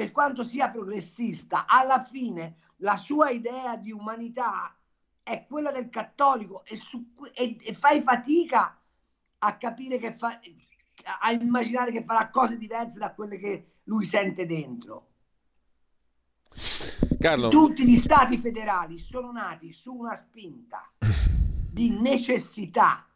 [0.00, 4.74] per quanto sia progressista, alla fine la sua idea di umanità
[5.22, 8.80] è quella del cattolico e, su, e, e fai fatica
[9.40, 10.40] a capire che fa,
[11.20, 15.08] a immaginare che farà cose diverse da quelle che lui sente dentro.
[17.18, 17.50] Carlo.
[17.50, 20.90] Tutti gli stati federali sono nati su una spinta
[21.70, 23.06] di necessità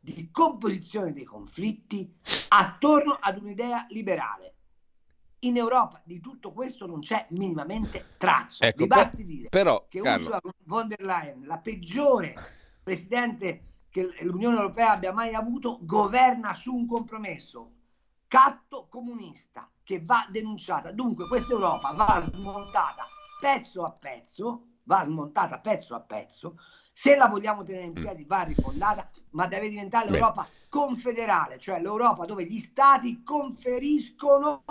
[0.00, 2.10] di composizione dei conflitti
[2.48, 4.54] attorno ad un'idea liberale.
[5.40, 8.66] In Europa di tutto questo non c'è minimamente traccia.
[8.66, 10.26] Ecco, Mi basti dire però, che Carlo...
[10.26, 12.34] Ursula von der Leyen, la peggiore
[12.82, 17.72] presidente che l'Unione Europea abbia mai avuto, governa su un compromesso
[18.28, 20.92] catto comunista che va denunciata.
[20.92, 23.06] Dunque questa Europa va smontata
[23.40, 26.58] pezzo a pezzo, va smontata pezzo a pezzo.
[26.92, 28.02] Se la vogliamo tenere in mm.
[28.02, 30.68] piedi va rifondata, ma deve diventare l'Europa Beh.
[30.68, 34.62] confederale, cioè l'Europa dove gli stati conferiscono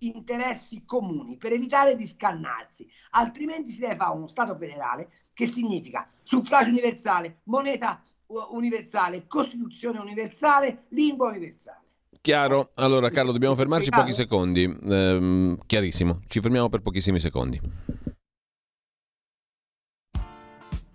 [0.00, 2.88] interessi comuni per evitare di scannarsi.
[3.10, 8.02] Altrimenti si deve fare uno Stato federale che significa suffragio universale, moneta
[8.50, 11.78] universale, Costituzione universale, lingua universale.
[12.20, 17.58] Chiaro, allora Carlo dobbiamo fermarci pochi secondi, ehm, chiarissimo, ci fermiamo per pochissimi secondi.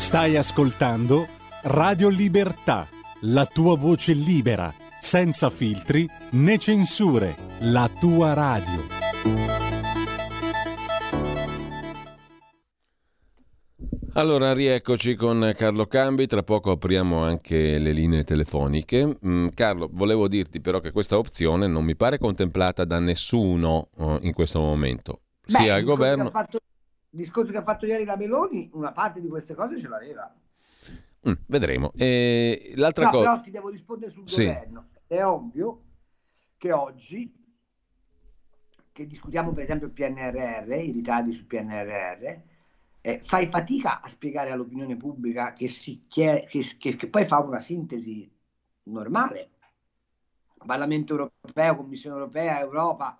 [0.00, 1.28] Stai ascoltando
[1.64, 2.88] Radio Libertà,
[3.20, 8.86] la tua voce libera, senza filtri né censure, la tua radio.
[14.14, 19.18] Allora, rieccoci con Carlo Cambi, tra poco apriamo anche le linee telefoniche.
[19.24, 24.16] Mm, Carlo, volevo dirti però che questa opzione non mi pare contemplata da nessuno uh,
[24.22, 26.32] in questo momento, Beh, sia il governo...
[27.10, 30.32] il discorso che ha fatto ieri la Meloni, una parte di queste cose ce l'aveva.
[31.28, 31.92] Mm, vedremo.
[31.94, 33.30] E l'altra no, cosa...
[33.30, 34.44] Però ti devo rispondere sul sì.
[34.44, 34.84] governo.
[35.06, 35.82] È ovvio
[36.56, 37.34] che oggi,
[38.92, 42.38] che discutiamo per esempio il PNRR, i ritardi sul PNRR,
[43.02, 47.38] eh, fai fatica a spiegare all'opinione pubblica che, si chiede, che, che, che poi fa
[47.38, 48.30] una sintesi
[48.84, 49.50] normale.
[50.64, 53.18] Parlamento europeo, Commissione europea, Europa,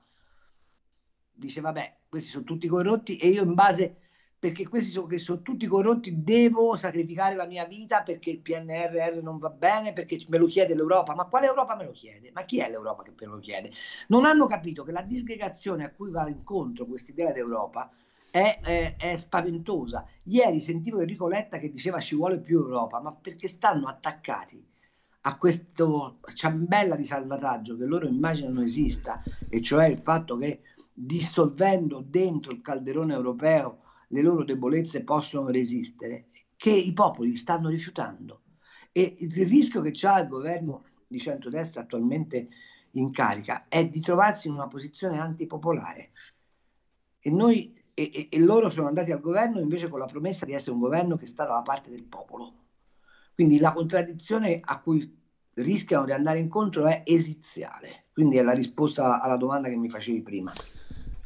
[1.33, 3.96] dice vabbè, questi sono tutti corrotti e io in base
[4.36, 9.38] perché questi sono, sono tutti corrotti, devo sacrificare la mia vita perché il PNRR non
[9.38, 11.14] va bene, perché me lo chiede l'Europa.
[11.14, 12.30] Ma quale Europa me lo chiede?
[12.32, 13.70] Ma chi è l'Europa che me lo chiede?
[14.08, 17.90] Non hanno capito che la disgregazione a cui va incontro questa idea d'Europa
[18.30, 20.06] è, è, è, spaventosa.
[20.24, 24.66] Ieri sentivo Enrico Letta che diceva ci vuole più Europa, ma perché stanno attaccati
[25.22, 30.62] a questo ciambella di salvataggio che loro immaginano esista, e cioè il fatto che
[31.02, 38.42] dissolvendo dentro il calderone europeo le loro debolezze possono resistere, che i popoli stanno rifiutando.
[38.92, 42.48] E il rischio che ha il governo di centrodestra attualmente
[42.92, 46.10] in carica è di trovarsi in una posizione antipopolare.
[47.18, 50.72] E, noi, e, e loro sono andati al governo invece con la promessa di essere
[50.72, 52.52] un governo che sta dalla parte del popolo.
[53.32, 55.18] Quindi la contraddizione a cui
[55.54, 58.06] rischiano di andare incontro è esiziale.
[58.12, 60.52] Quindi è la risposta alla domanda che mi facevi prima.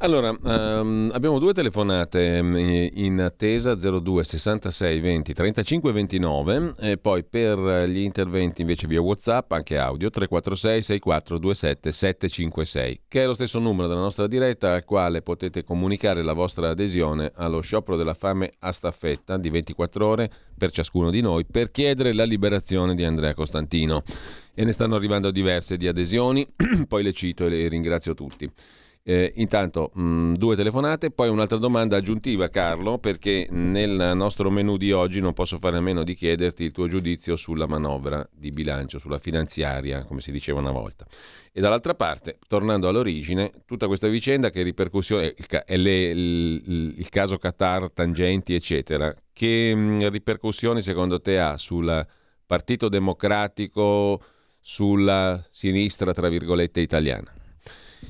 [0.04, 2.56] Allora, um, abbiamo due telefonate mm,
[2.92, 9.50] in attesa 02 66 20 35 29 e poi per gli interventi invece via WhatsApp,
[9.52, 14.84] anche audio 346 64 27 756, che è lo stesso numero della nostra diretta al
[14.84, 20.30] quale potete comunicare la vostra adesione allo sciopero della fame a staffetta di 24 ore
[20.58, 24.02] per ciascuno di noi per chiedere la liberazione di Andrea Costantino.
[24.52, 26.46] E ne stanno arrivando diverse di adesioni,
[26.86, 28.52] poi le cito e le ringrazio tutti.
[29.06, 34.78] Eh, intanto mh, mm, due telefonate, poi un'altra domanda aggiuntiva Carlo, perché nel nostro menu
[34.78, 38.50] di oggi non posso fare a meno di chiederti il tuo giudizio sulla manovra di
[38.50, 41.04] bilancio, sulla finanziaria, come si diceva una volta.
[41.52, 47.08] E dall'altra parte, tornando all'origine, tutta questa vicenda che ripercussione, il, ca- le, il, il,
[47.10, 52.06] caso Qatar, tangenti, eccetera, che mh, mm, ripercussioni secondo te ha sul
[52.46, 54.22] Partito Democratico,
[54.60, 57.43] sulla sinistra, tra virgolette, italiana?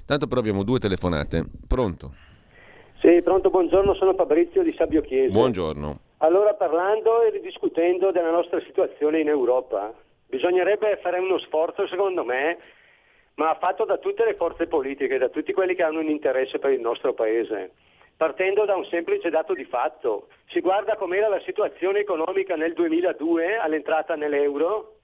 [0.07, 1.45] Tanto però abbiamo due telefonate.
[1.67, 2.13] Pronto?
[3.01, 5.33] Sì, pronto, buongiorno, sono Fabrizio di Sabio Chiesa.
[5.33, 5.99] Buongiorno.
[6.19, 9.93] Allora, parlando e discutendo della nostra situazione in Europa,
[10.27, 12.59] bisognerebbe fare uno sforzo, secondo me,
[13.35, 16.73] ma fatto da tutte le forze politiche, da tutti quelli che hanno un interesse per
[16.73, 17.73] il nostro Paese.
[18.17, 23.59] Partendo da un semplice dato di fatto, si guarda com'era la situazione economica nel 2002
[23.59, 24.95] all'entrata nell'euro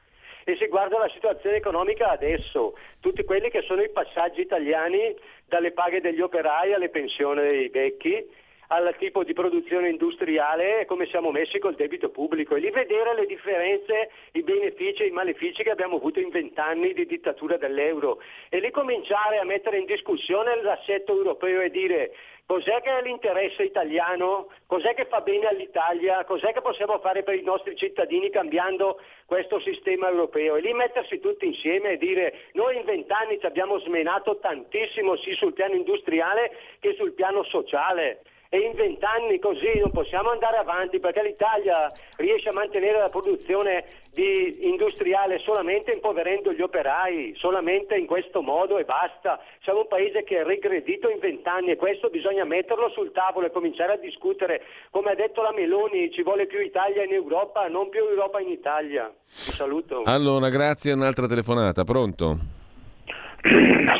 [0.44, 5.14] e si guarda la situazione economica adesso, tutti quelli che sono i passaggi italiani
[5.46, 8.29] dalle paghe degli operai alle pensioni dei vecchi,
[8.72, 13.14] al tipo di produzione industriale e come siamo messi col debito pubblico e lì vedere
[13.14, 18.20] le differenze, i benefici e i malefici che abbiamo avuto in vent'anni di dittatura dell'euro
[18.48, 22.12] e lì cominciare a mettere in discussione l'assetto europeo e dire
[22.50, 24.48] Cos'è che è l'interesse italiano?
[24.66, 26.24] Cos'è che fa bene all'Italia?
[26.24, 30.56] Cos'è che possiamo fare per i nostri cittadini cambiando questo sistema europeo?
[30.56, 35.37] E lì mettersi tutti insieme e dire noi in vent'anni ci abbiamo smenato tantissimo sia
[35.37, 38.22] sul piano industriale che sul piano sociale
[38.53, 43.85] e in vent'anni così non possiamo andare avanti perché l'Italia riesce a mantenere la produzione
[44.13, 49.39] industriale solamente impoverendo gli operai, solamente in questo modo e basta.
[49.63, 53.53] Siamo un paese che è regredito in vent'anni e questo bisogna metterlo sul tavolo e
[53.53, 54.63] cominciare a discutere.
[54.91, 58.49] Come ha detto la Meloni, ci vuole più Italia in Europa, non più Europa in
[58.49, 59.13] Italia.
[59.27, 60.03] Vi saluto.
[60.05, 60.93] Allora, grazie.
[60.93, 61.85] Un'altra telefonata.
[61.85, 62.37] Pronto?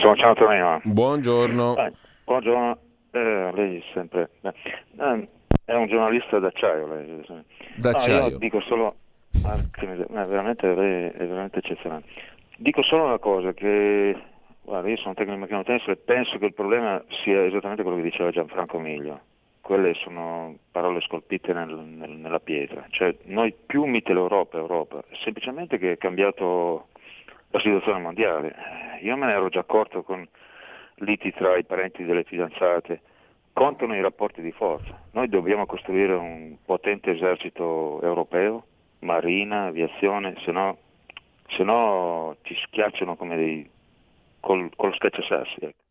[0.01, 0.81] Sono ciao Antonio.
[0.83, 1.77] Buongiorno.
[1.77, 1.91] Eh,
[2.25, 2.79] buongiorno.
[3.13, 4.31] Eh, lei sempre...
[4.43, 5.29] Eh,
[5.65, 7.25] è un giornalista d'acciaio lei.
[7.77, 8.31] D'acciaio.
[8.31, 8.97] No, dico solo...
[9.45, 9.87] Ah, è
[10.27, 12.03] veramente, è veramente eccezionale.
[12.57, 14.17] Dico solo una cosa, che
[14.63, 18.31] guarda, io sono tecnico meccanotense e penso che il problema sia esattamente quello che diceva
[18.31, 19.21] Gianfranco Miglio.
[19.61, 22.85] Quelle sono parole scolpite nel, nel, nella pietra.
[22.91, 26.89] Cioè, noi più mite l'Europa, Europa, semplicemente che è cambiato
[27.51, 28.55] la situazione mondiale.
[29.03, 30.27] Io me ne ero già accorto con
[31.01, 33.01] liti tra i parenti delle fidanzate,
[33.53, 34.99] contano i rapporti di forza.
[35.13, 38.65] Noi dobbiamo costruire un potente esercito europeo,
[39.01, 40.79] marina, aviazione, se no
[41.57, 43.71] se no ti schiacciano come dei
[44.41, 45.57] col, con lo schiacciasassi.
[45.61, 45.83] Ecco.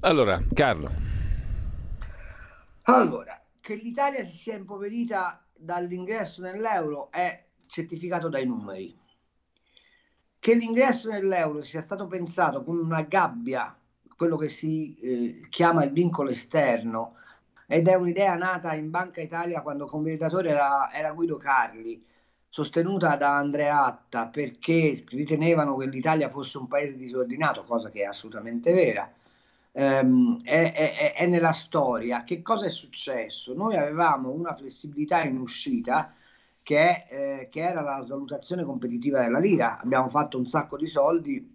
[0.00, 0.90] Allora, Carlo.
[2.82, 8.96] Allora, che l'Italia si sia impoverita dall'ingresso nell'euro è certificato dai numeri.
[10.46, 13.76] Che l'ingresso nell'euro sia stato pensato come una gabbia,
[14.16, 17.16] quello che si eh, chiama il vincolo esterno,
[17.66, 22.00] ed è un'idea nata in Banca Italia quando convalidatore era, era Guido Carli,
[22.48, 28.04] sostenuta da Andrea Atta perché ritenevano che l'Italia fosse un paese disordinato, cosa che è
[28.04, 29.12] assolutamente vera.
[29.72, 32.22] Um, è, è, è, nella storia.
[32.22, 33.52] Che cosa è successo?
[33.52, 36.14] Noi avevamo una flessibilità in uscita
[36.66, 39.78] che, eh, che era la svalutazione competitiva della lira.
[39.78, 41.54] Abbiamo fatto un sacco di soldi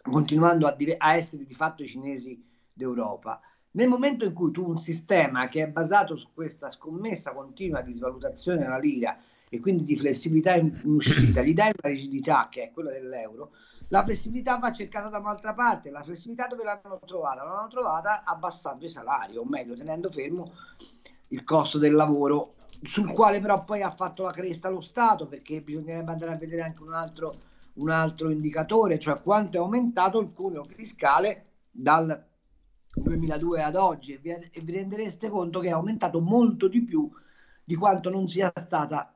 [0.00, 3.42] continuando a, div- a essere di fatto i cinesi d'Europa.
[3.72, 7.94] Nel momento in cui tu un sistema che è basato su questa scommessa continua di
[7.94, 9.18] svalutazione della lira
[9.50, 13.50] e quindi di flessibilità in, uscita, gli dai una rigidità che è quella dell'euro,
[13.88, 15.90] la flessibilità va cercata da un'altra parte.
[15.90, 17.44] La flessibilità dove l'hanno trovata?
[17.44, 20.52] L'hanno trovata abbassando i salari, o meglio, tenendo fermo
[21.28, 25.62] il costo del lavoro, sul quale però poi ha fatto la cresta lo Stato, perché
[25.62, 27.34] bisognerebbe andare a vedere anche un altro,
[27.74, 32.26] un altro indicatore, cioè quanto è aumentato il cuneo fiscale dal
[32.94, 37.10] 2002 ad oggi e vi, e vi rendereste conto che è aumentato molto di più
[37.64, 39.14] di quanto non sia stata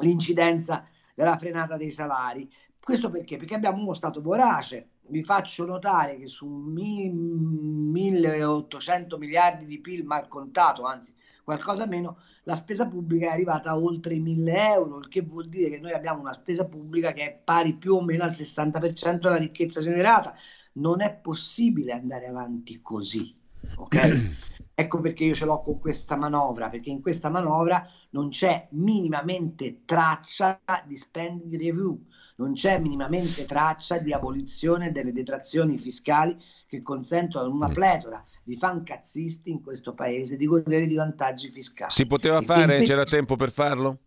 [0.00, 2.48] l'incidenza della frenata dei salari.
[2.78, 3.36] Questo perché?
[3.36, 4.90] Perché abbiamo uno Stato vorace.
[5.10, 12.56] Vi faccio notare che su 1800 miliardi di PIL mal contato, anzi qualcosa meno, la
[12.56, 15.92] spesa pubblica è arrivata a oltre i 1000 euro, il che vuol dire che noi
[15.92, 20.34] abbiamo una spesa pubblica che è pari più o meno al 60% della ricchezza generata.
[20.72, 23.34] Non è possibile andare avanti così.
[23.76, 24.48] Ok?
[24.80, 29.82] Ecco perché io ce l'ho con questa manovra, perché in questa manovra non c'è minimamente
[29.84, 32.02] traccia di spending review,
[32.36, 36.34] non c'è minimamente traccia di abolizione delle detrazioni fiscali
[36.66, 41.92] che consentono una pletora di fancazzisti in questo paese di godere di vantaggi fiscali.
[41.92, 42.62] Si poteva fare?
[42.62, 43.98] Invece, C'era tempo per farlo?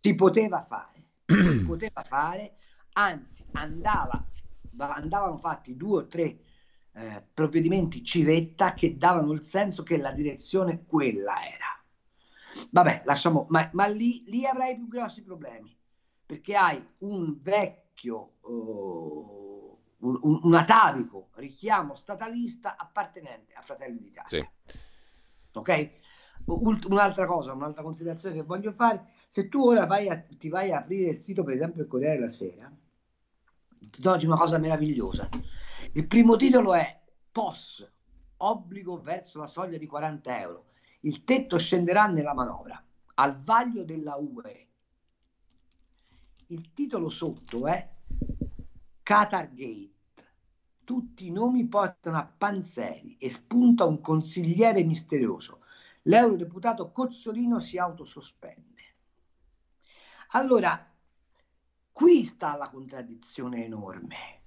[0.00, 2.56] Si poteva fare, si poteva fare,
[2.94, 4.26] anzi andava,
[4.76, 6.36] andavano fatti due o tre
[6.94, 11.80] eh, provvedimenti civetta che davano il senso che la direzione quella era.
[12.70, 15.72] Vabbè, lasciamo, ma, ma lì, lì, avrai più grossi problemi,
[16.26, 19.41] perché hai un vecchio, uh,
[20.02, 24.28] un, un, atavico richiamo statalista appartenente a Fratelli d'Italia.
[24.28, 24.78] Sì.
[25.52, 25.90] Ok?
[26.46, 30.72] Ult- un'altra cosa, un'altra considerazione che voglio fare, se tu ora vai a, ti vai
[30.72, 32.70] a aprire il sito, per esempio il Corriere della Sera,
[33.90, 35.28] ti noti una cosa meravigliosa.
[35.92, 37.00] Il primo titolo è
[37.30, 37.88] POS,
[38.38, 40.64] obbligo verso la soglia di 40 euro.
[41.00, 42.82] Il tetto scenderà nella manovra,
[43.14, 44.68] al vaglio della UE.
[46.46, 47.88] Il titolo sotto è
[49.02, 49.91] Qatar Gate.
[50.92, 55.60] Tutti i nomi portano a Panzeri e spunta un consigliere misterioso.
[56.02, 58.82] L'eurodeputato Cozzolino si autosospende.
[60.32, 60.86] Allora,
[61.90, 64.40] qui sta la contraddizione enorme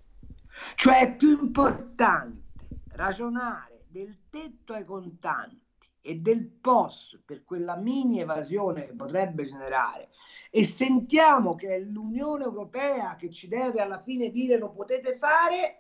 [0.75, 2.43] cioè è più importante
[2.89, 5.59] ragionare del tetto ai contanti
[6.01, 10.09] e del POS per quella mini evasione che potrebbe generare
[10.51, 15.79] e sentiamo che è l'Unione Europea che ci deve alla fine dire lo potete fare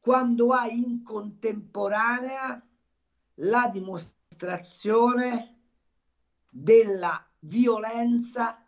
[0.00, 2.66] quando hai in contemporanea
[3.34, 5.58] la dimostrazione
[6.48, 8.64] della violenza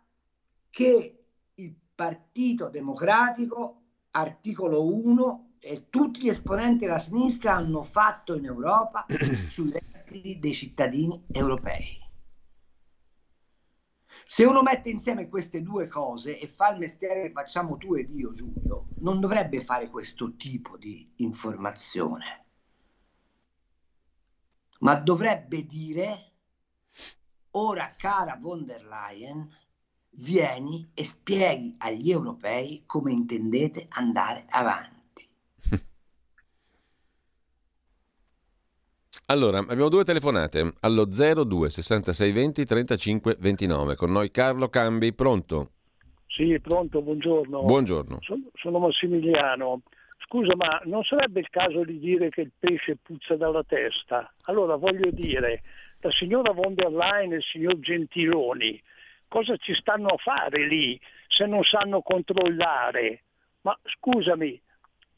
[0.69, 1.25] che
[1.55, 3.81] il Partito Democratico
[4.11, 9.05] articolo 1 e tutti gli esponenti della sinistra hanno fatto in Europa
[9.49, 12.02] sui redditi dei cittadini europei.
[14.25, 18.09] Se uno mette insieme queste due cose e fa il mestiere che facciamo tu ed
[18.09, 22.45] io, Giulio, non dovrebbe fare questo tipo di informazione,
[24.79, 26.31] ma dovrebbe dire,
[27.51, 29.49] ora cara von der Leyen,
[30.15, 35.02] vieni e spieghi agli europei come intendete andare avanti.
[39.27, 45.69] Allora, abbiamo due telefonate allo 02 66 20 35 29 con noi Carlo Cambi, pronto?
[46.27, 47.63] Sì, pronto, buongiorno.
[47.63, 48.19] Buongiorno.
[48.21, 49.81] Sono, sono Massimiliano.
[50.25, 54.33] Scusa, ma non sarebbe il caso di dire che il pesce puzza dalla testa?
[54.43, 55.61] Allora voglio dire,
[55.99, 58.81] la signora von der Leyen e il signor Gentiloni
[59.33, 63.23] cosa ci stanno a fare lì se non sanno controllare?
[63.61, 64.61] Ma scusami,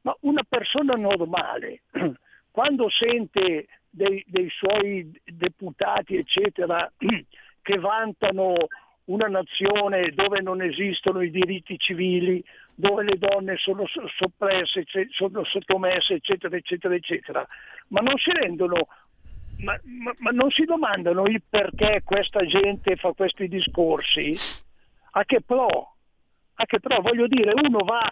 [0.04, 1.82] ma una persona normale,
[2.50, 6.91] quando sente dei, dei suoi deputati, eccetera,
[7.62, 8.56] che vantano
[9.06, 12.43] una nazione dove non esistono i diritti civili,
[12.74, 17.48] dove le donne sono soppresse, sono sottomesse, eccetera, eccetera, eccetera.
[17.89, 18.88] Ma non si rendono,
[19.60, 24.36] ma, ma, ma non si domandano il perché questa gente fa questi discorsi?
[25.12, 25.96] A che pro?
[26.56, 27.02] A che pro?
[27.02, 28.12] Voglio dire, uno va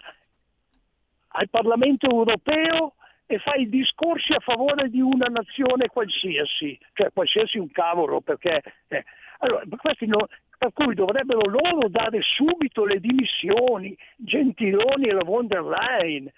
[1.36, 2.94] al Parlamento europeo
[3.34, 8.62] e fa i discorsi a favore di una nazione qualsiasi, cioè qualsiasi un cavolo, perché
[8.88, 9.04] eh,
[9.38, 15.46] allora, questi no, per cui dovrebbero loro dare subito le dimissioni, Gentiloni e la von
[15.46, 16.30] der Leyen,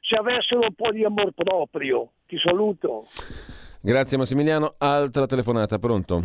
[0.00, 2.10] se avessero un po' di amor proprio.
[2.26, 3.06] Ti saluto.
[3.80, 4.74] Grazie Massimiliano.
[4.78, 6.22] Altra telefonata, pronto?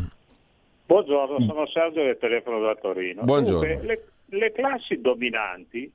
[0.87, 3.23] Buongiorno, sono Sergio del telefono da Torino.
[3.23, 3.67] Buongiorno.
[3.67, 5.91] Dunque, le, le classi dominanti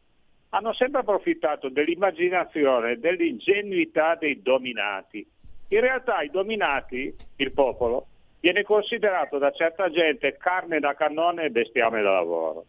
[0.50, 5.26] hanno sempre approfittato dell'immaginazione dell'ingenuità dei dominati.
[5.68, 8.06] In realtà i dominati, il popolo,
[8.40, 12.64] viene considerato da certa gente carne da cannone e bestiame da lavoro.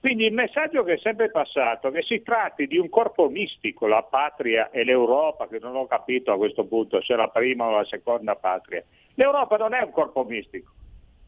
[0.00, 3.86] Quindi il messaggio che è sempre passato è che si tratti di un corpo mistico,
[3.86, 7.70] la patria e l'Europa, che non ho capito a questo punto se la prima o
[7.70, 8.84] la seconda patria.
[9.14, 10.70] L'Europa non è un corpo mistico,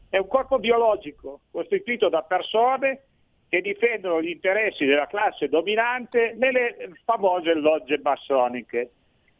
[0.09, 3.01] è un corpo biologico costituito da persone
[3.51, 8.91] che difendono gli interessi della classe dominante nelle famose logge massoniche.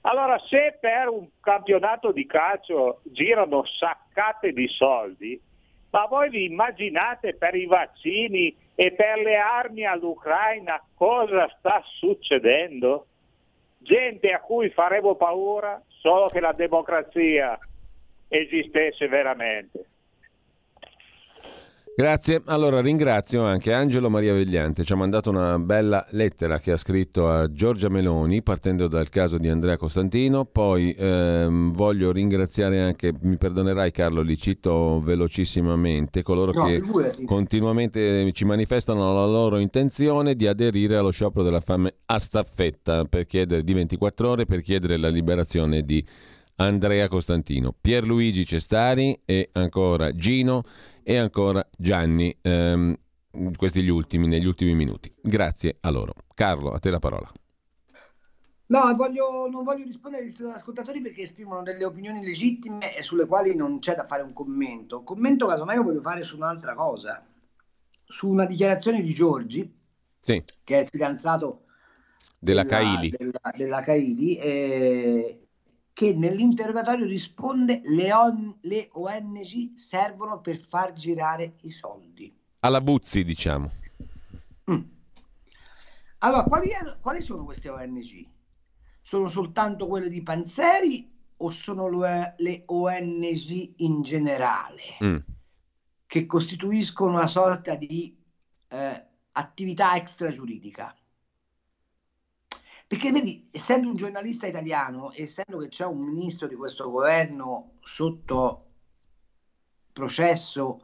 [0.01, 5.39] Allora se per un campionato di calcio girano saccate di soldi,
[5.91, 13.05] ma voi vi immaginate per i vaccini e per le armi all'Ucraina cosa sta succedendo?
[13.77, 17.57] Gente a cui faremo paura solo che la democrazia
[18.27, 19.85] esistesse veramente.
[21.93, 26.77] Grazie, allora ringrazio anche Angelo Maria Vegliante, ci ha mandato una bella lettera che ha
[26.77, 33.13] scritto a Giorgia Meloni partendo dal caso di Andrea Costantino, poi ehm, voglio ringraziare anche,
[33.21, 37.25] mi perdonerai Carlo, li cito velocissimamente, coloro no, che figurati.
[37.25, 43.25] continuamente ci manifestano la loro intenzione di aderire allo sciopero della fame a staffetta per
[43.25, 46.03] chiedere di 24 ore per chiedere la liberazione di
[46.55, 50.63] Andrea Costantino, Pierluigi Cestari e ancora Gino
[51.03, 52.95] e ancora Gianni, ehm,
[53.55, 55.13] questi gli ultimi, negli ultimi minuti.
[55.21, 56.13] Grazie a loro.
[56.33, 57.31] Carlo, a te la parola.
[58.71, 63.53] No, voglio, non voglio rispondere agli ascoltatori perché esprimono delle opinioni legittime e sulle quali
[63.53, 65.03] non c'è da fare un commento.
[65.03, 67.21] Commento casomai lo voglio fare su un'altra cosa,
[68.05, 69.77] su una dichiarazione di Giorgi,
[70.21, 70.41] sì.
[70.63, 71.65] che è il fidanzato
[72.39, 75.40] della, della Caili, della, della Caili eh,
[76.01, 82.35] che nell'interrogatorio risponde le, on, le ONG servono per far girare i soldi.
[82.61, 83.71] Alla Buzzi, diciamo.
[84.71, 84.81] Mm.
[86.17, 88.27] Allora, quali, quali, sono queste ONG?
[88.99, 95.17] Sono soltanto quelle di Panzeri o sono le ONG in generale mm.
[96.07, 98.17] che costituiscono una sorta di
[98.69, 100.95] eh, attività extragiuridica?
[102.91, 108.65] Perché vedi, essendo un giornalista italiano, essendo che c'è un ministro di questo governo sotto
[109.93, 110.83] processo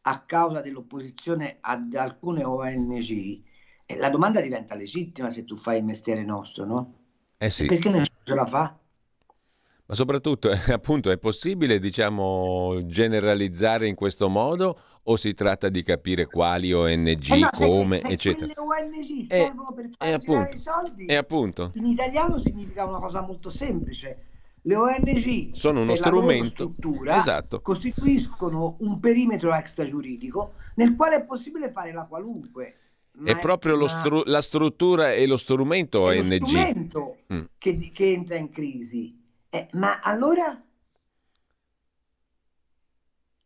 [0.00, 3.42] a causa dell'opposizione ad alcune ONG,
[3.84, 6.94] eh, la domanda diventa legittima se tu fai il mestiere nostro, no?
[7.36, 7.66] Eh sì.
[7.66, 8.78] Perché nessuno ce la fa?
[9.84, 16.26] Ma soprattutto, appunto, è possibile, diciamo, generalizzare in questo modo o si tratta di capire
[16.26, 18.46] quali ONG, eh no, come, se, se eccetera?
[18.46, 21.04] Le ONG eh, servono per far appunto, i soldi.
[21.06, 21.70] E appunto.
[21.74, 24.24] In italiano significa una cosa molto semplice.
[24.62, 27.60] Le ONG sono uno strumento esatto.
[27.60, 32.78] costituiscono un perimetro extragiuridico nel quale è possibile fare la qualunque.
[33.24, 33.86] È proprio una...
[33.86, 36.40] stru- la struttura e lo strumento è ONG.
[36.40, 37.44] Lo strumento mm.
[37.58, 39.16] che, che entra in crisi.
[39.48, 40.60] Eh, ma allora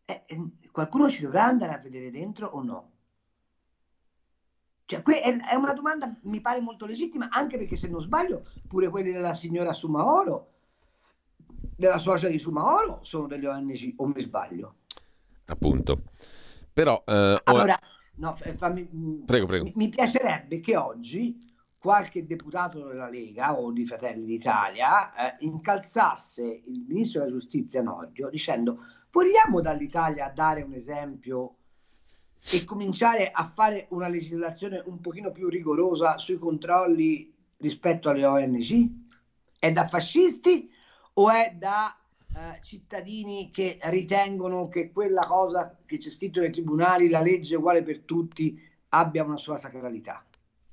[0.07, 0.25] eh,
[0.73, 2.91] qualcuno ci dovrà andare a vedere dentro o no?
[4.91, 9.13] Cioè, è, una domanda, mi pare molto legittima, anche perché se non sbaglio, pure quelli
[9.13, 10.55] della signora Sumaoro,
[11.77, 14.75] della socia di Sumaoro, sono delle ONG, o mi sbaglio?
[15.45, 16.03] Appunto.
[16.73, 17.05] Però...
[17.07, 17.79] Eh, allora,
[18.17, 19.65] no, fammi, prego, prego.
[19.65, 21.39] Mi, mi piacerebbe che oggi
[21.79, 28.29] qualche deputato della Lega o di Fratelli d'Italia eh, incalzasse il ministro della giustizia Nordio
[28.29, 31.57] dicendo vogliamo dall'Italia dare un esempio
[32.51, 38.91] e cominciare a fare una legislazione un pochino più rigorosa sui controlli rispetto alle ONG?
[39.59, 40.71] È da fascisti
[41.15, 41.95] o è da
[42.35, 47.83] eh, cittadini che ritengono che quella cosa che c'è scritto nei tribunali, la legge uguale
[47.83, 48.59] per tutti,
[48.91, 50.25] abbia una sua sacralità?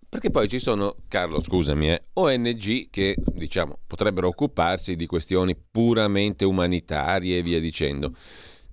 [0.10, 6.46] Perché poi ci sono, Carlo, scusami, eh, ONG che diciamo potrebbero occuparsi di questioni puramente
[6.46, 8.14] umanitarie e via dicendo.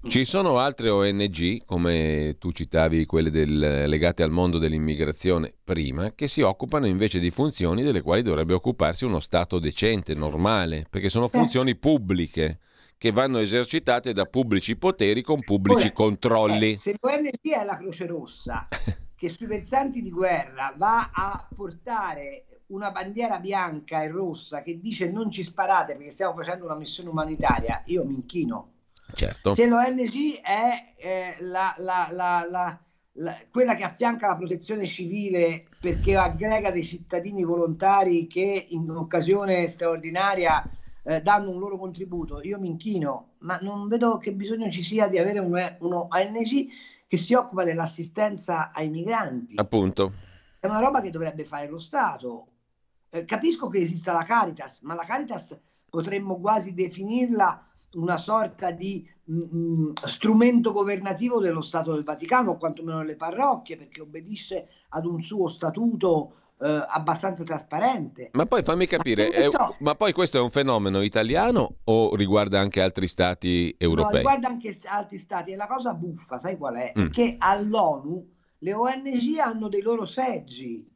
[0.06, 6.28] Ci sono altre ONG, come tu citavi quelle del, legate al mondo dell'immigrazione prima, che
[6.28, 11.26] si occupano invece di funzioni delle quali dovrebbe occuparsi uno Stato decente, normale, perché sono
[11.28, 12.58] funzioni pubbliche
[12.98, 16.72] che vanno esercitate da pubblici poteri con pubblici Ora, controlli.
[16.72, 18.68] Eh, se l'ONG è la Croce Rossa,
[19.24, 25.10] che sui versanti di guerra va a portare una bandiera bianca e rossa che dice
[25.10, 28.72] non ci sparate perché stiamo facendo una missione umanitaria, io mi inchino.
[29.14, 29.52] Certo.
[29.52, 36.70] Se l'ONG è eh, la, la, la, quella che affianca la protezione civile perché aggrega
[36.70, 40.70] dei cittadini volontari che in occasione straordinaria
[41.02, 45.08] eh, danno un loro contributo, io mi inchino, ma non vedo che bisogno ci sia
[45.08, 46.68] di avere un, uno ONG
[47.14, 49.54] che si occupa dell'assistenza ai migranti.
[49.56, 50.12] Appunto.
[50.58, 52.48] È una roba che dovrebbe fare lo Stato
[53.10, 55.56] eh, capisco che esista la Caritas, ma la Caritas
[55.88, 62.50] potremmo quasi definirla una sorta di mh, mm, mm, strumento governativo dello Stato del Vaticano,
[62.50, 68.30] o quantomeno delle parrocchie, perché obbedisce ad un suo statuto eh, abbastanza trasparente.
[68.32, 69.48] Ma poi fammi capire, è,
[69.80, 74.12] ma poi questo è un fenomeno italiano o riguarda anche altri stati europei?
[74.12, 75.52] No, riguarda anche altri stati.
[75.52, 76.92] E la cosa buffa, sai qual è?
[76.98, 77.10] Mm.
[77.10, 80.90] Che all'ONU le ONG hanno dei loro seggi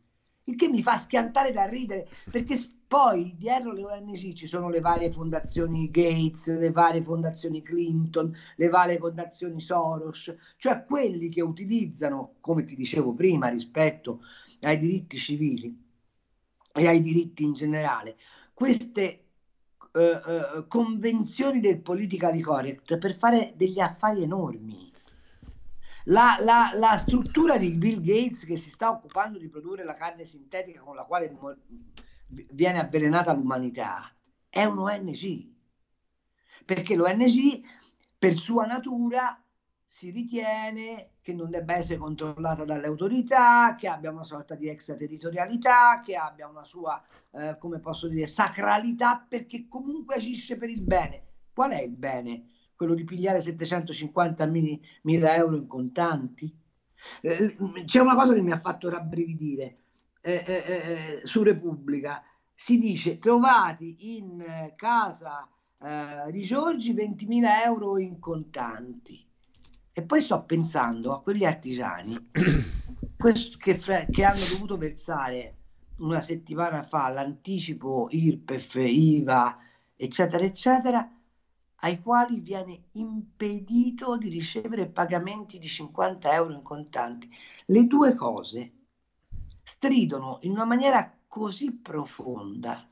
[0.49, 2.57] il che mi fa schiantare da ridere, perché
[2.87, 8.69] poi dietro le ONG ci sono le varie fondazioni Gates, le varie fondazioni Clinton, le
[8.71, 14.21] varie fondazioni Soros, cioè quelli che utilizzano, come ti dicevo prima, rispetto
[14.63, 15.87] ai diritti civili
[16.73, 18.17] e ai diritti in generale,
[18.55, 19.25] queste
[19.93, 24.93] uh, uh, convenzioni del politically correct per fare degli affari enormi
[26.09, 30.25] la, la, la, struttura di Bill Gates che si sta occupando di produrre la carne
[30.25, 31.37] sintetica con la quale
[32.29, 34.11] viene avvelenata l'umanità
[34.49, 35.57] è un ONG.
[36.65, 37.61] Perché l'ONG
[38.19, 39.43] per sua natura
[39.85, 46.01] si ritiene che non debba essere controllata dalle autorità, che abbia una sorta di extraterritorialità,
[46.03, 47.03] che abbia una sua,
[47.33, 51.25] eh, come posso dire, sacralità, perché comunque agisce per il bene.
[51.53, 52.45] Qual è il bene?
[52.75, 56.57] quello di pigliare 750 mila euro in contanti.
[57.21, 59.79] Eh, c'è una cosa che mi ha fatto rabbrividire
[60.21, 62.23] eh, eh, eh su Repubblica.
[62.55, 65.49] Si dice trovati in casa
[66.31, 69.28] di Giorgi 20.000 euro in contanti.
[69.99, 72.31] E poi sto pensando a quegli artigiani
[73.59, 73.79] che,
[74.09, 75.57] che hanno dovuto versare
[75.97, 79.59] una settimana fa l'anticipo IRPEF, IVA,
[79.97, 81.13] eccetera, eccetera,
[81.81, 87.29] ai quali viene impedito di ricevere pagamenti di 50 euro in contanti.
[87.67, 88.73] Le due cose
[89.65, 92.89] stridono in una maniera così profonda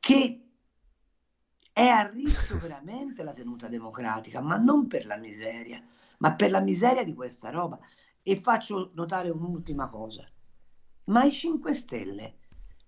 [0.00, 0.41] che
[1.72, 5.82] è a rischio veramente la tenuta democratica, ma non per la miseria,
[6.18, 7.78] ma per la miseria di questa roba.
[8.22, 10.28] E faccio notare un'ultima cosa.
[11.04, 12.34] Ma i 5 Stelle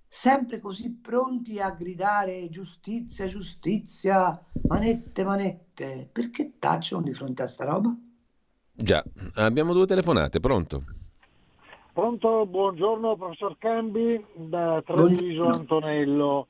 [0.07, 6.09] sempre così pronti a gridare giustizia, giustizia, manette, manette.
[6.13, 7.93] Perché tacciono di fronte a sta roba?
[8.71, 9.03] Già,
[9.35, 10.85] abbiamo due telefonate, pronto?
[11.93, 16.47] Pronto, buongiorno professor Cambi da Treviso Antonello.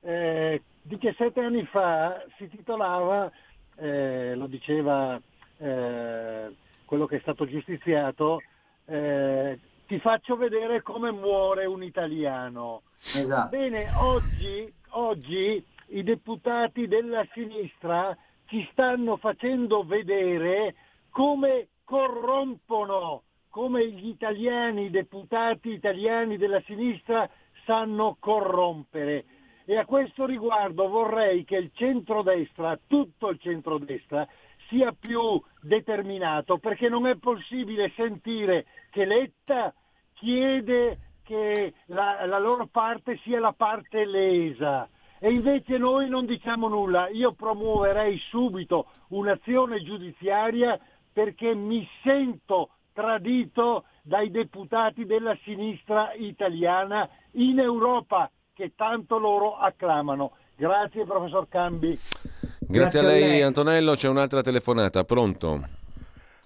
[0.00, 3.30] Eh, 17 anni fa si titolava,
[3.76, 5.20] eh, lo diceva
[5.58, 6.54] eh,
[6.84, 8.42] quello che è stato giustiziato,
[8.86, 12.82] eh, ti faccio vedere come muore un italiano.
[12.98, 13.48] Esatto.
[13.56, 18.16] Bene, oggi, oggi i deputati della sinistra
[18.46, 20.74] ci stanno facendo vedere
[21.10, 27.28] come corrompono, come gli italiani, i deputati italiani della sinistra
[27.64, 29.24] sanno corrompere.
[29.72, 34.28] E a questo riguardo vorrei che il centrodestra, tutto il centrodestra,
[34.68, 39.72] sia più determinato, perché non è possibile sentire che Letta
[40.12, 44.86] chiede che la, la loro parte sia la parte lesa
[45.18, 47.08] e invece noi non diciamo nulla.
[47.08, 50.78] Io promuoverei subito un'azione giudiziaria
[51.10, 60.32] perché mi sento tradito dai deputati della sinistra italiana in Europa che tanto loro acclamano.
[60.56, 61.98] Grazie professor Cambi.
[61.98, 65.60] Grazie, Grazie a, lei, a lei Antonello, c'è un'altra telefonata, pronto?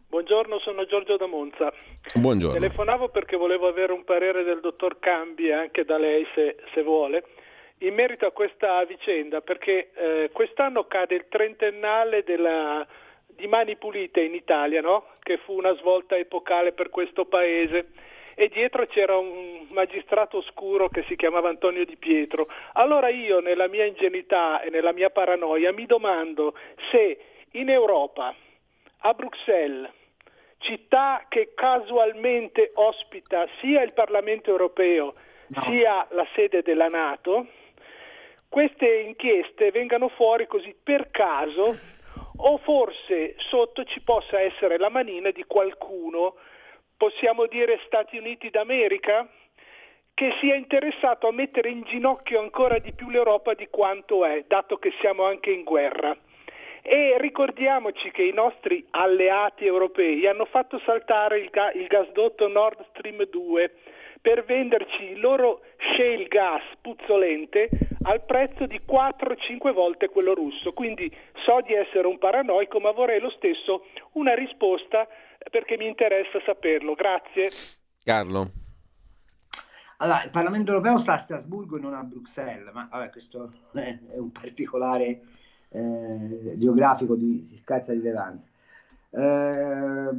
[0.08, 1.72] Buongiorno, sono Giorgio da Monza.
[2.14, 2.58] Buongiorno.
[2.58, 6.82] Telefonavo perché volevo avere un parere del dottor Cambi e anche da lei se, se
[6.82, 7.24] vuole
[7.78, 12.86] in merito a questa vicenda perché eh, quest'anno cade il trentennale della,
[13.26, 15.04] di Mani Pulite in Italia, no?
[15.20, 17.88] che fu una svolta epocale per questo paese
[18.38, 22.46] e dietro c'era un magistrato oscuro che si chiamava Antonio Di Pietro.
[22.74, 26.54] Allora io nella mia ingenuità e nella mia paranoia mi domando
[26.90, 27.18] se
[27.52, 28.34] in Europa,
[28.98, 29.90] a Bruxelles,
[30.58, 35.14] città che casualmente ospita sia il Parlamento europeo
[35.46, 35.62] no.
[35.62, 37.46] sia la sede della Nato,
[38.50, 41.74] queste inchieste vengano fuori così per caso
[42.38, 46.34] o forse sotto ci possa essere la manina di qualcuno,
[46.96, 49.28] possiamo dire Stati Uniti d'America,
[50.14, 54.78] che sia interessato a mettere in ginocchio ancora di più l'Europa di quanto è, dato
[54.78, 56.16] che siamo anche in guerra.
[56.80, 62.86] E ricordiamoci che i nostri alleati europei hanno fatto saltare il, ga- il gasdotto Nord
[62.90, 63.72] Stream 2
[64.22, 67.68] per venderci il loro shale gas puzzolente
[68.04, 70.72] al prezzo di 4-5 volte quello russo.
[70.72, 75.06] Quindi so di essere un paranoico, ma vorrei lo stesso una risposta
[75.50, 76.94] perché mi interessa saperlo.
[76.94, 77.50] Grazie.
[78.02, 78.50] Carlo.
[79.98, 83.98] Allora, il Parlamento europeo sta a Strasburgo e non a Bruxelles, ma vabbè, questo è
[84.16, 85.22] un particolare
[85.70, 88.48] eh, geografico di, di scarsa rilevanza.
[89.10, 90.10] Eh,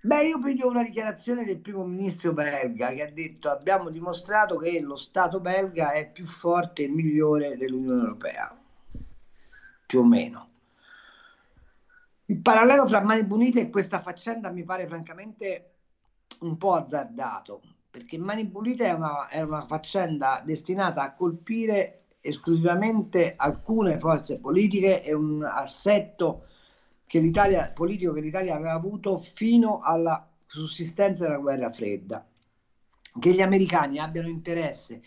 [0.00, 4.80] beh, io piglio una dichiarazione del primo ministro belga che ha detto abbiamo dimostrato che
[4.80, 8.58] lo Stato belga è più forte e migliore dell'Unione Europea,
[9.84, 10.48] più o meno.
[12.26, 15.72] Il parallelo fra Mani Bunite e questa faccenda mi pare francamente
[16.40, 17.60] un po' azzardato,
[17.90, 25.04] perché Mani Pulite è una, è una faccenda destinata a colpire esclusivamente alcune forze politiche
[25.04, 26.46] e un assetto
[27.06, 32.26] che l'Italia, politico che l'Italia aveva avuto fino alla sussistenza della guerra fredda.
[33.20, 35.02] Che gli americani abbiano interesse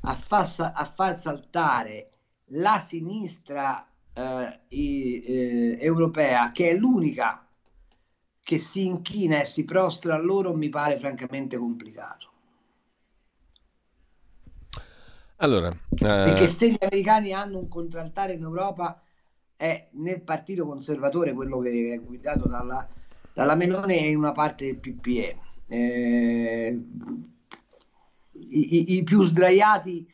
[0.00, 2.08] a far, a far saltare
[2.48, 7.46] la sinistra eh, eh, europea, che è l'unica
[8.42, 12.30] che si inchina e si prostra a loro, mi pare francamente complicato.
[15.36, 15.76] Allora, eh...
[15.96, 19.02] Perché se gli americani hanno un contraltare in Europa
[19.56, 22.86] è nel partito conservatore, quello che è guidato dalla,
[23.32, 25.38] dalla Melone e in una parte del PPE.
[25.66, 26.84] Eh,
[28.32, 30.06] i, i, più sdraiati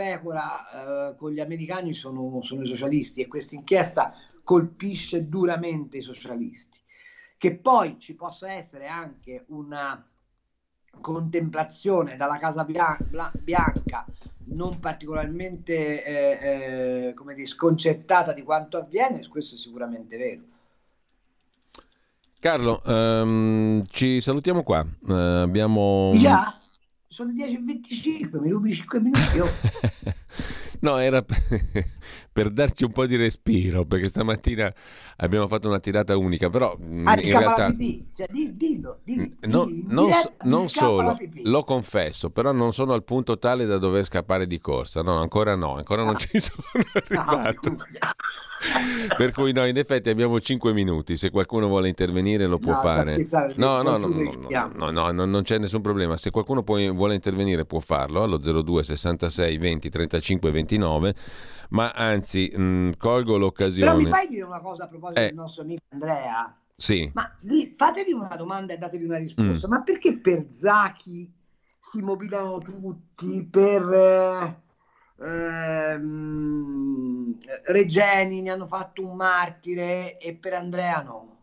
[0.00, 6.02] pecora eh, con gli americani sono, sono i socialisti e questa inchiesta colpisce duramente i
[6.02, 6.80] socialisti.
[7.36, 10.02] Che poi ci possa essere anche una
[11.02, 14.06] contemplazione dalla Casa Bianca, Bianca
[14.52, 20.42] non particolarmente eh, eh, come dire, sconcertata di quanto avviene, questo è sicuramente vero.
[22.40, 24.84] Carlo, um, ci salutiamo qua.
[25.02, 26.10] Uh, abbiamo...
[26.14, 26.59] Yeah
[27.20, 29.38] sono 10.25, mi rubi 5 minuti.
[29.40, 29.48] Oh.
[30.80, 31.22] no, era
[32.32, 34.72] per darci un po' di respiro, perché stamattina
[35.16, 37.74] abbiamo fatto una tirata unica, però mm, ah, in realtà...
[38.14, 43.02] Cioè, dillo, dillo, no, dillo, non, diretta, non solo, lo confesso, però non sono al
[43.02, 46.18] punto tale da dover scappare di corsa, no, ancora no, ancora non ah.
[46.18, 46.62] ci sono
[46.92, 47.70] arrivato.
[47.70, 47.76] No,
[49.16, 52.80] per cui no, in effetti abbiamo 5 minuti, se qualcuno vuole intervenire lo può no,
[52.80, 53.26] fare.
[53.56, 57.64] No, no, no, no, no, no, non c'è nessun problema, se qualcuno può, vuole intervenire
[57.64, 61.14] può farlo allo 02 66 20 35 29
[61.70, 63.90] ma anzi mh, colgo l'occasione.
[63.90, 65.26] Però mi fai dire una cosa a proposito eh.
[65.26, 66.56] del nostro amico Andrea?
[66.76, 67.10] Sì.
[67.12, 67.36] Ma
[67.76, 69.66] fatevi una domanda e datevi una risposta.
[69.66, 69.70] Mm.
[69.70, 71.30] Ma perché per Zachi
[71.80, 74.60] si mobilano tutti, per eh,
[75.92, 81.36] ehm, Regeni ne hanno fatto un martire e per Andrea no?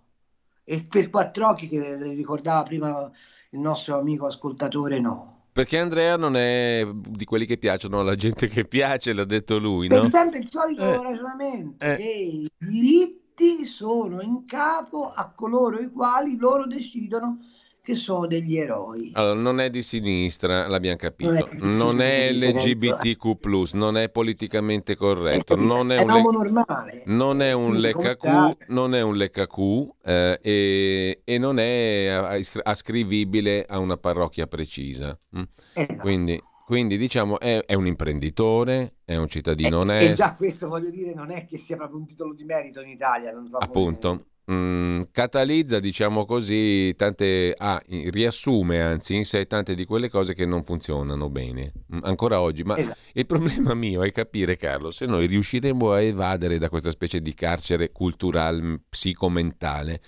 [0.64, 3.10] E per Quattrocchi, che ricordava prima
[3.52, 5.37] il nostro amico ascoltatore, no?
[5.58, 9.88] Perché Andrea non è di quelli che piacciono alla gente che piace, l'ha detto lui,
[9.88, 10.02] no?
[10.02, 11.02] Per sempre il solito eh.
[11.02, 11.96] ragionamento, eh.
[11.96, 17.40] che i diritti sono in capo a coloro i quali loro decidono
[17.88, 19.12] che sono degli eroi.
[19.14, 21.32] Allora, non è di sinistra, l'abbiamo capito.
[21.32, 26.22] Non è, non è LGBTQ, non è politicamente corretto, è, non è, un, le...
[26.22, 27.04] normale.
[27.06, 33.80] Non è un leccacu, non è un leccacu eh, e, e, non è ascrivibile a
[33.80, 35.18] una parrocchia precisa.
[35.38, 35.44] Mm?
[35.72, 36.02] Esatto.
[36.02, 40.12] Quindi, quindi, diciamo è, è, un imprenditore, è un cittadino onesto.
[40.12, 42.90] E già questo voglio dire non è che sia proprio un titolo di merito in
[42.90, 43.32] Italia.
[43.50, 44.26] So Appunto.
[44.44, 50.34] Come mm, catalizza, diciamo così, tante, ah, riassume anzi in sé tante di quelle cose
[50.34, 52.64] che non funzionano bene mm, ancora oggi.
[52.64, 52.98] Ma esatto.
[53.14, 57.34] il problema mio è capire, Carlo, se noi riusciremo a evadere da questa specie di
[57.34, 60.02] carcere culturale, psicomentale,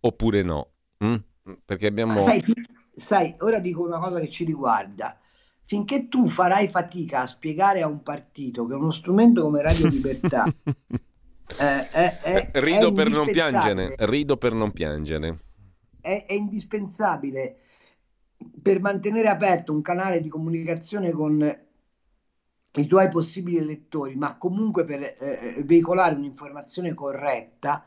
[0.00, 0.68] oppure no.
[1.04, 1.14] Mm?
[1.64, 2.20] Perché abbiamo...
[2.22, 2.42] Sai,
[2.90, 5.16] sai, ora dico una cosa che ci riguarda
[5.72, 10.44] finché tu farai fatica a spiegare a un partito che uno strumento come Radio Libertà
[11.58, 15.40] Eh, è, è, rido per non piangere, rido per non piangere.
[16.00, 17.58] È, è, indispensabile
[18.62, 21.58] per mantenere aperto un canale di comunicazione con
[22.74, 27.86] i tuoi possibili elettori, ma comunque per eh, eh, veicolare un'informazione corretta,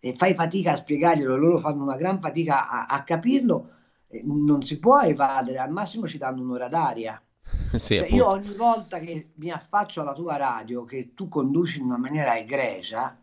[0.00, 3.70] e fai fatica a spiegarglielo, loro fanno una gran fatica a, a capirlo,
[4.08, 7.23] eh, non si può evadere, al massimo ci danno un'ora d'aria.
[7.74, 11.86] Sì, cioè, io ogni volta che mi affaccio alla tua radio, che tu conduci in
[11.86, 13.16] una maniera egregia,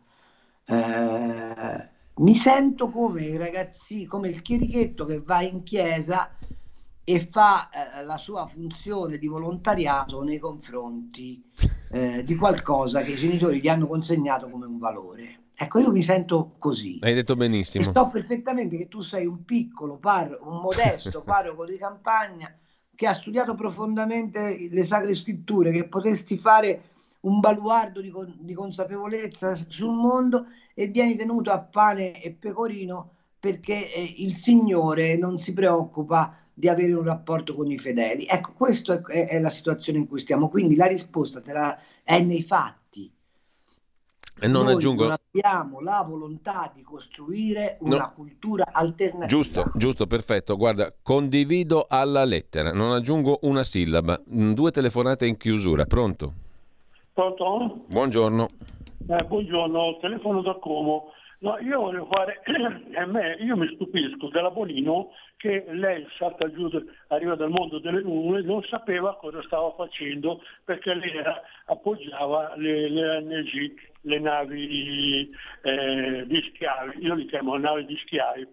[0.66, 6.36] eh, mi sento come i ragazzi, come il chierichetto che va in chiesa
[7.04, 11.42] e fa eh, la sua funzione di volontariato nei confronti
[11.90, 15.40] eh, di qualcosa che i genitori gli hanno consegnato come un valore.
[15.54, 16.98] Ecco, io mi sento così.
[17.00, 17.88] Hai detto benissimo.
[17.88, 22.54] E so perfettamente che tu sei un piccolo, par- un modesto parroco di campagna
[22.94, 26.90] che ha studiato profondamente le sacre scritture, che potresti fare
[27.20, 33.14] un baluardo di, con- di consapevolezza sul mondo e vieni tenuto a pane e pecorino
[33.38, 38.26] perché eh, il Signore non si preoccupa di avere un rapporto con i fedeli.
[38.26, 42.42] Ecco, questa è, è, la situazione in cui stiamo, quindi la risposta la, è nei
[42.42, 42.81] fatti.
[44.42, 45.04] E non Noi aggiungo...
[45.04, 48.12] non abbiamo la volontà di costruire una no.
[48.12, 49.26] cultura alternativa.
[49.26, 50.56] Giusto, giusto, perfetto.
[50.56, 54.20] Guarda, condivido alla lettera, non aggiungo una sillaba.
[54.34, 56.32] Mm, due telefonate in chiusura, pronto?
[57.12, 57.84] Pronto?
[57.86, 58.48] Buongiorno.
[59.10, 61.12] Eh, buongiorno, telefono da Como.
[61.38, 62.40] No, io voglio fare,
[62.98, 66.68] a me, io mi stupisco della Bonino che lei salta giù,
[67.08, 72.88] arriva dal mondo delle nuvole, non sapeva cosa stava facendo perché lei era, appoggiava le,
[72.88, 75.30] le NG, le navi
[75.62, 78.46] eh, di schiavi, io li chiamo navi di schiavi.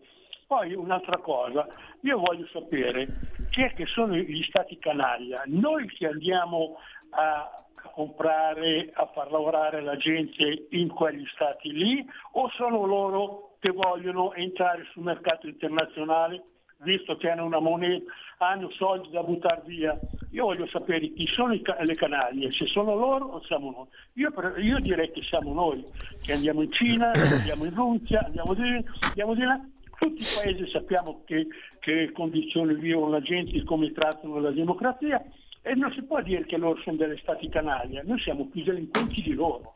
[0.48, 1.68] Poi un'altra cosa,
[2.02, 3.08] io voglio sapere
[3.52, 6.78] chi è che sono gli stati canaglia, noi che andiamo
[7.12, 13.56] a a comprare, a far lavorare la gente in quegli stati lì o sono loro
[13.60, 16.44] che vogliono entrare sul mercato internazionale
[16.82, 18.12] visto che hanno una moneta,
[18.48, 20.00] hanno soldi da buttare via.
[20.32, 23.88] Io voglio sapere chi sono le canaglie, se sono loro o siamo noi.
[24.14, 25.84] Io, io direi che siamo noi,
[26.22, 29.60] che andiamo in Cina, andiamo in Russia, andiamo di, andiamo di là.
[30.00, 31.48] Tutti i paesi sappiamo che,
[31.80, 35.22] che condizioni vivono la gente, come trattano la democrazia
[35.62, 39.22] e non si può dire che loro sono delle stati canaglia, noi siamo più delinquenti
[39.22, 39.76] di loro.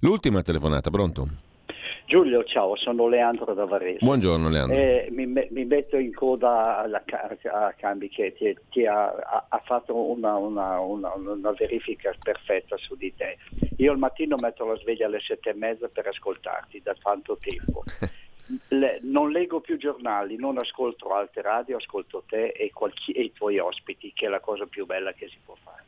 [0.00, 1.45] L'ultima telefonata, pronto?
[2.06, 3.98] Giulio, ciao, sono Leandro da Varese.
[4.04, 4.76] Buongiorno Leandro.
[4.76, 9.08] Eh, mi, mi, metto in coda alla, a Cambi che ti, ti ha,
[9.48, 13.38] ha, fatto una, una, una, una, verifica perfetta su di te.
[13.78, 17.82] Io al mattino metto la sveglia alle sette e mezza per ascoltarti da tanto tempo.
[18.68, 23.32] Le, non leggo più giornali, non ascolto altre radio, ascolto te e, qualchi, e i
[23.32, 25.82] tuoi ospiti, che è la cosa più bella che si può fare.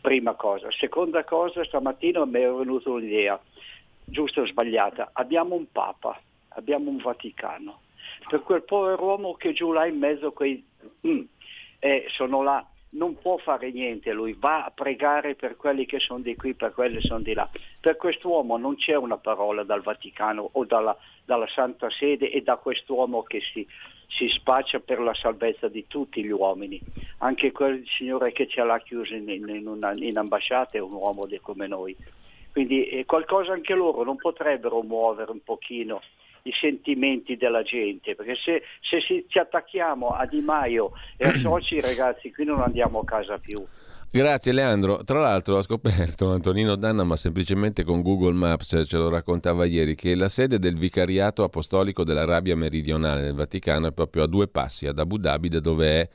[0.00, 0.68] Prima cosa.
[0.72, 3.40] Seconda cosa, stamattina mi è venuta un'idea,
[4.06, 5.10] giusta o sbagliata.
[5.12, 6.18] Abbiamo un Papa,
[6.50, 7.80] abbiamo un Vaticano.
[8.28, 10.64] Per quel povero uomo che giù là in mezzo a quei...
[11.06, 11.22] Mm,
[11.80, 16.20] eh, sono là non può fare niente, lui va a pregare per quelli che sono
[16.20, 17.48] di qui, per quelli che sono di là.
[17.80, 22.56] Per quest'uomo non c'è una parola dal Vaticano o dalla, dalla Santa Sede e da
[22.56, 23.66] quest'uomo che si,
[24.08, 26.80] si, spaccia per la salvezza di tutti gli uomini.
[27.18, 31.28] Anche quel signore che ce l'ha chiuso in, in, una, in ambasciata è un uomo
[31.42, 31.94] come noi.
[32.56, 36.00] Quindi eh, qualcosa anche loro non potrebbero muovere un pochino
[36.44, 41.36] i sentimenti della gente, perché se, se si, ci attacchiamo a Di Maio e a
[41.36, 43.62] soci ragazzi qui non andiamo a casa più.
[44.10, 45.04] Grazie Leandro.
[45.04, 49.94] Tra l'altro ho scoperto Antonino Danna, ma semplicemente con Google Maps, ce lo raccontava ieri,
[49.94, 54.86] che la sede del vicariato apostolico dell'Arabia meridionale del Vaticano è proprio a due passi,
[54.86, 56.08] ad Abu Dhabi, da dove è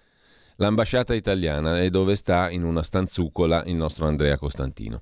[0.62, 5.02] l'ambasciata italiana e dove sta in una stanzucola il nostro Andrea Costantino.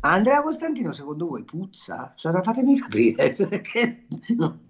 [0.00, 2.12] Andrea Costantino, secondo voi puzza?
[2.14, 4.04] Cioè, fatemi capire, perché
[4.36, 4.60] no,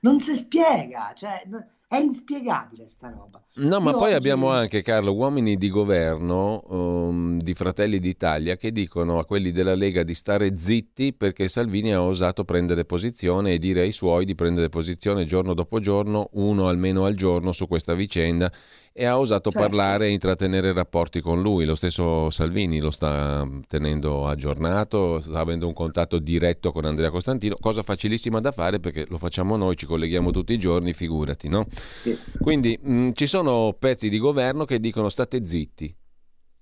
[0.00, 1.42] non si spiega, cioè,
[1.88, 3.42] è inspiegabile sta roba.
[3.56, 4.14] No, ma Io poi oggi...
[4.14, 9.74] abbiamo anche, Carlo, uomini di governo um, di Fratelli d'Italia che dicono a quelli della
[9.74, 14.36] Lega di stare zitti perché Salvini ha osato prendere posizione e dire ai suoi di
[14.36, 18.50] prendere posizione giorno dopo giorno, uno almeno al giorno su questa vicenda
[18.96, 19.66] e ha osato certo.
[19.66, 21.64] parlare e intrattenere rapporti con lui.
[21.64, 27.56] Lo stesso Salvini lo sta tenendo aggiornato, sta avendo un contatto diretto con Andrea Costantino,
[27.58, 31.66] cosa facilissima da fare perché lo facciamo noi, ci colleghiamo tutti i giorni, figurati, no?
[32.02, 32.16] Sì.
[32.40, 35.92] Quindi mh, mm, ci sono pezzi di governo che dicono state zitti,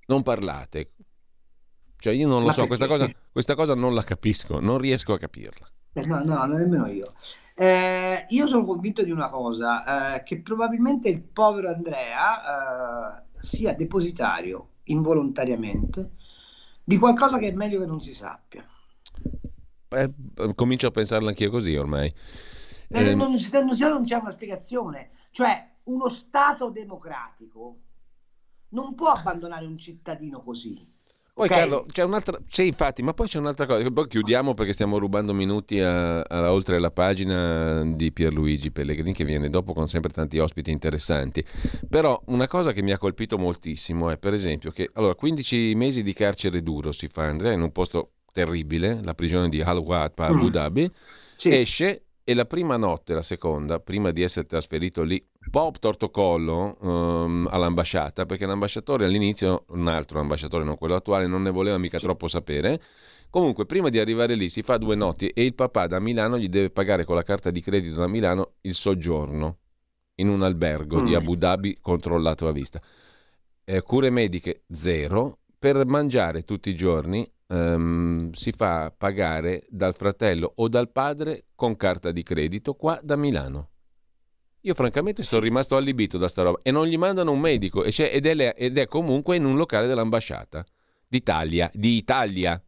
[0.06, 0.92] non parlate.
[1.98, 5.12] Cioè io non lo Ma so, questa cosa, questa cosa non la capisco, non riesco
[5.12, 5.70] a capirla.
[5.92, 7.12] Eh, no, no, nemmeno io.
[7.54, 13.74] Eh, io sono convinto di una cosa, eh, che probabilmente il povero Andrea eh, sia
[13.74, 16.10] depositario involontariamente
[16.84, 18.64] di qualcosa che è meglio che non si sappia.
[19.88, 20.12] Eh,
[20.54, 22.12] comincio a pensarla anch'io così ormai.
[22.88, 27.78] Eh, ehm, non, non, non c'è una spiegazione, cioè uno Stato democratico
[28.70, 30.90] non può abbandonare un cittadino così.
[31.34, 31.54] Poi Ok?
[31.54, 32.38] Carlo, c'è un'altra...
[32.48, 33.90] Sì, infatti, ma poi c'è un'altra cosa.
[33.90, 39.24] Poi chiudiamo perché stiamo rubando minuti a- a- oltre la pagina di Pierluigi Pellegrini che
[39.24, 41.42] viene dopo con sempre tanti ospiti interessanti.
[41.88, 46.02] Però una cosa che mi ha colpito moltissimo è per esempio che allora 15 mesi
[46.02, 50.26] di carcere duro si fa Andrea in un posto terribile, la prigione di Al-Wad a
[50.26, 50.50] Abu Mm.
[50.50, 50.90] Dhabi,
[51.36, 51.54] Sì.
[51.54, 57.48] esce e la prima notte, la seconda, prima di essere trasferito lì, Bob Tortocollo ehm,
[57.50, 62.28] all'ambasciata, perché l'ambasciatore all'inizio, un altro ambasciatore, non quello attuale, non ne voleva mica troppo
[62.28, 62.80] sapere.
[63.28, 66.48] Comunque, prima di arrivare lì si fa due notti e il papà da Milano gli
[66.48, 69.56] deve pagare con la carta di credito da Milano il soggiorno
[70.16, 71.14] in un albergo di Mm.
[71.14, 72.80] Abu Dhabi controllato a vista.
[73.64, 75.38] Eh, cure mediche zero.
[75.58, 81.76] Per mangiare tutti i giorni ehm, si fa pagare dal fratello o dal padre con
[81.76, 83.68] carta di credito qua da Milano.
[84.62, 87.92] Io francamente sono rimasto allibito da sta roba e non gli mandano un medico e
[87.96, 90.64] ed, è, le- ed è comunque in un locale dell'ambasciata
[91.06, 92.62] d'Italia, di Italia.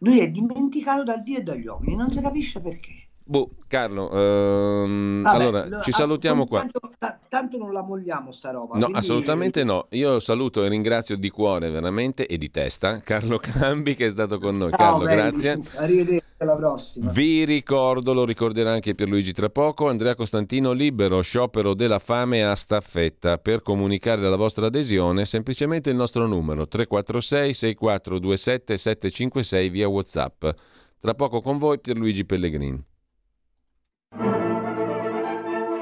[0.00, 3.08] Lui è dimenticato dal Dio e dagli uomini, non si capisce perché.
[3.24, 6.58] Boh, Carlo, ehm, Vabbè, allora lo- ci ah, salutiamo qua.
[6.60, 8.74] Tanto, ta- tanto non la molliamo sta roba.
[8.74, 9.86] No, quindi- assolutamente no.
[9.90, 14.38] Io saluto e ringrazio di cuore veramente e di testa Carlo Cambi che è stato
[14.38, 14.70] con noi.
[14.70, 15.16] Ciao, Carlo, belli.
[15.16, 15.60] grazie.
[15.76, 17.10] Arrivederci, alla prossima.
[17.12, 22.54] Vi ricordo, lo ricorderà anche Pierluigi tra poco, Andrea Costantino libero, sciopero della fame a
[22.56, 23.38] staffetta.
[23.38, 30.44] Per comunicare la vostra adesione, semplicemente il nostro numero 346 6427 756 via WhatsApp.
[31.00, 32.90] Tra poco con voi Pierluigi Pellegrini.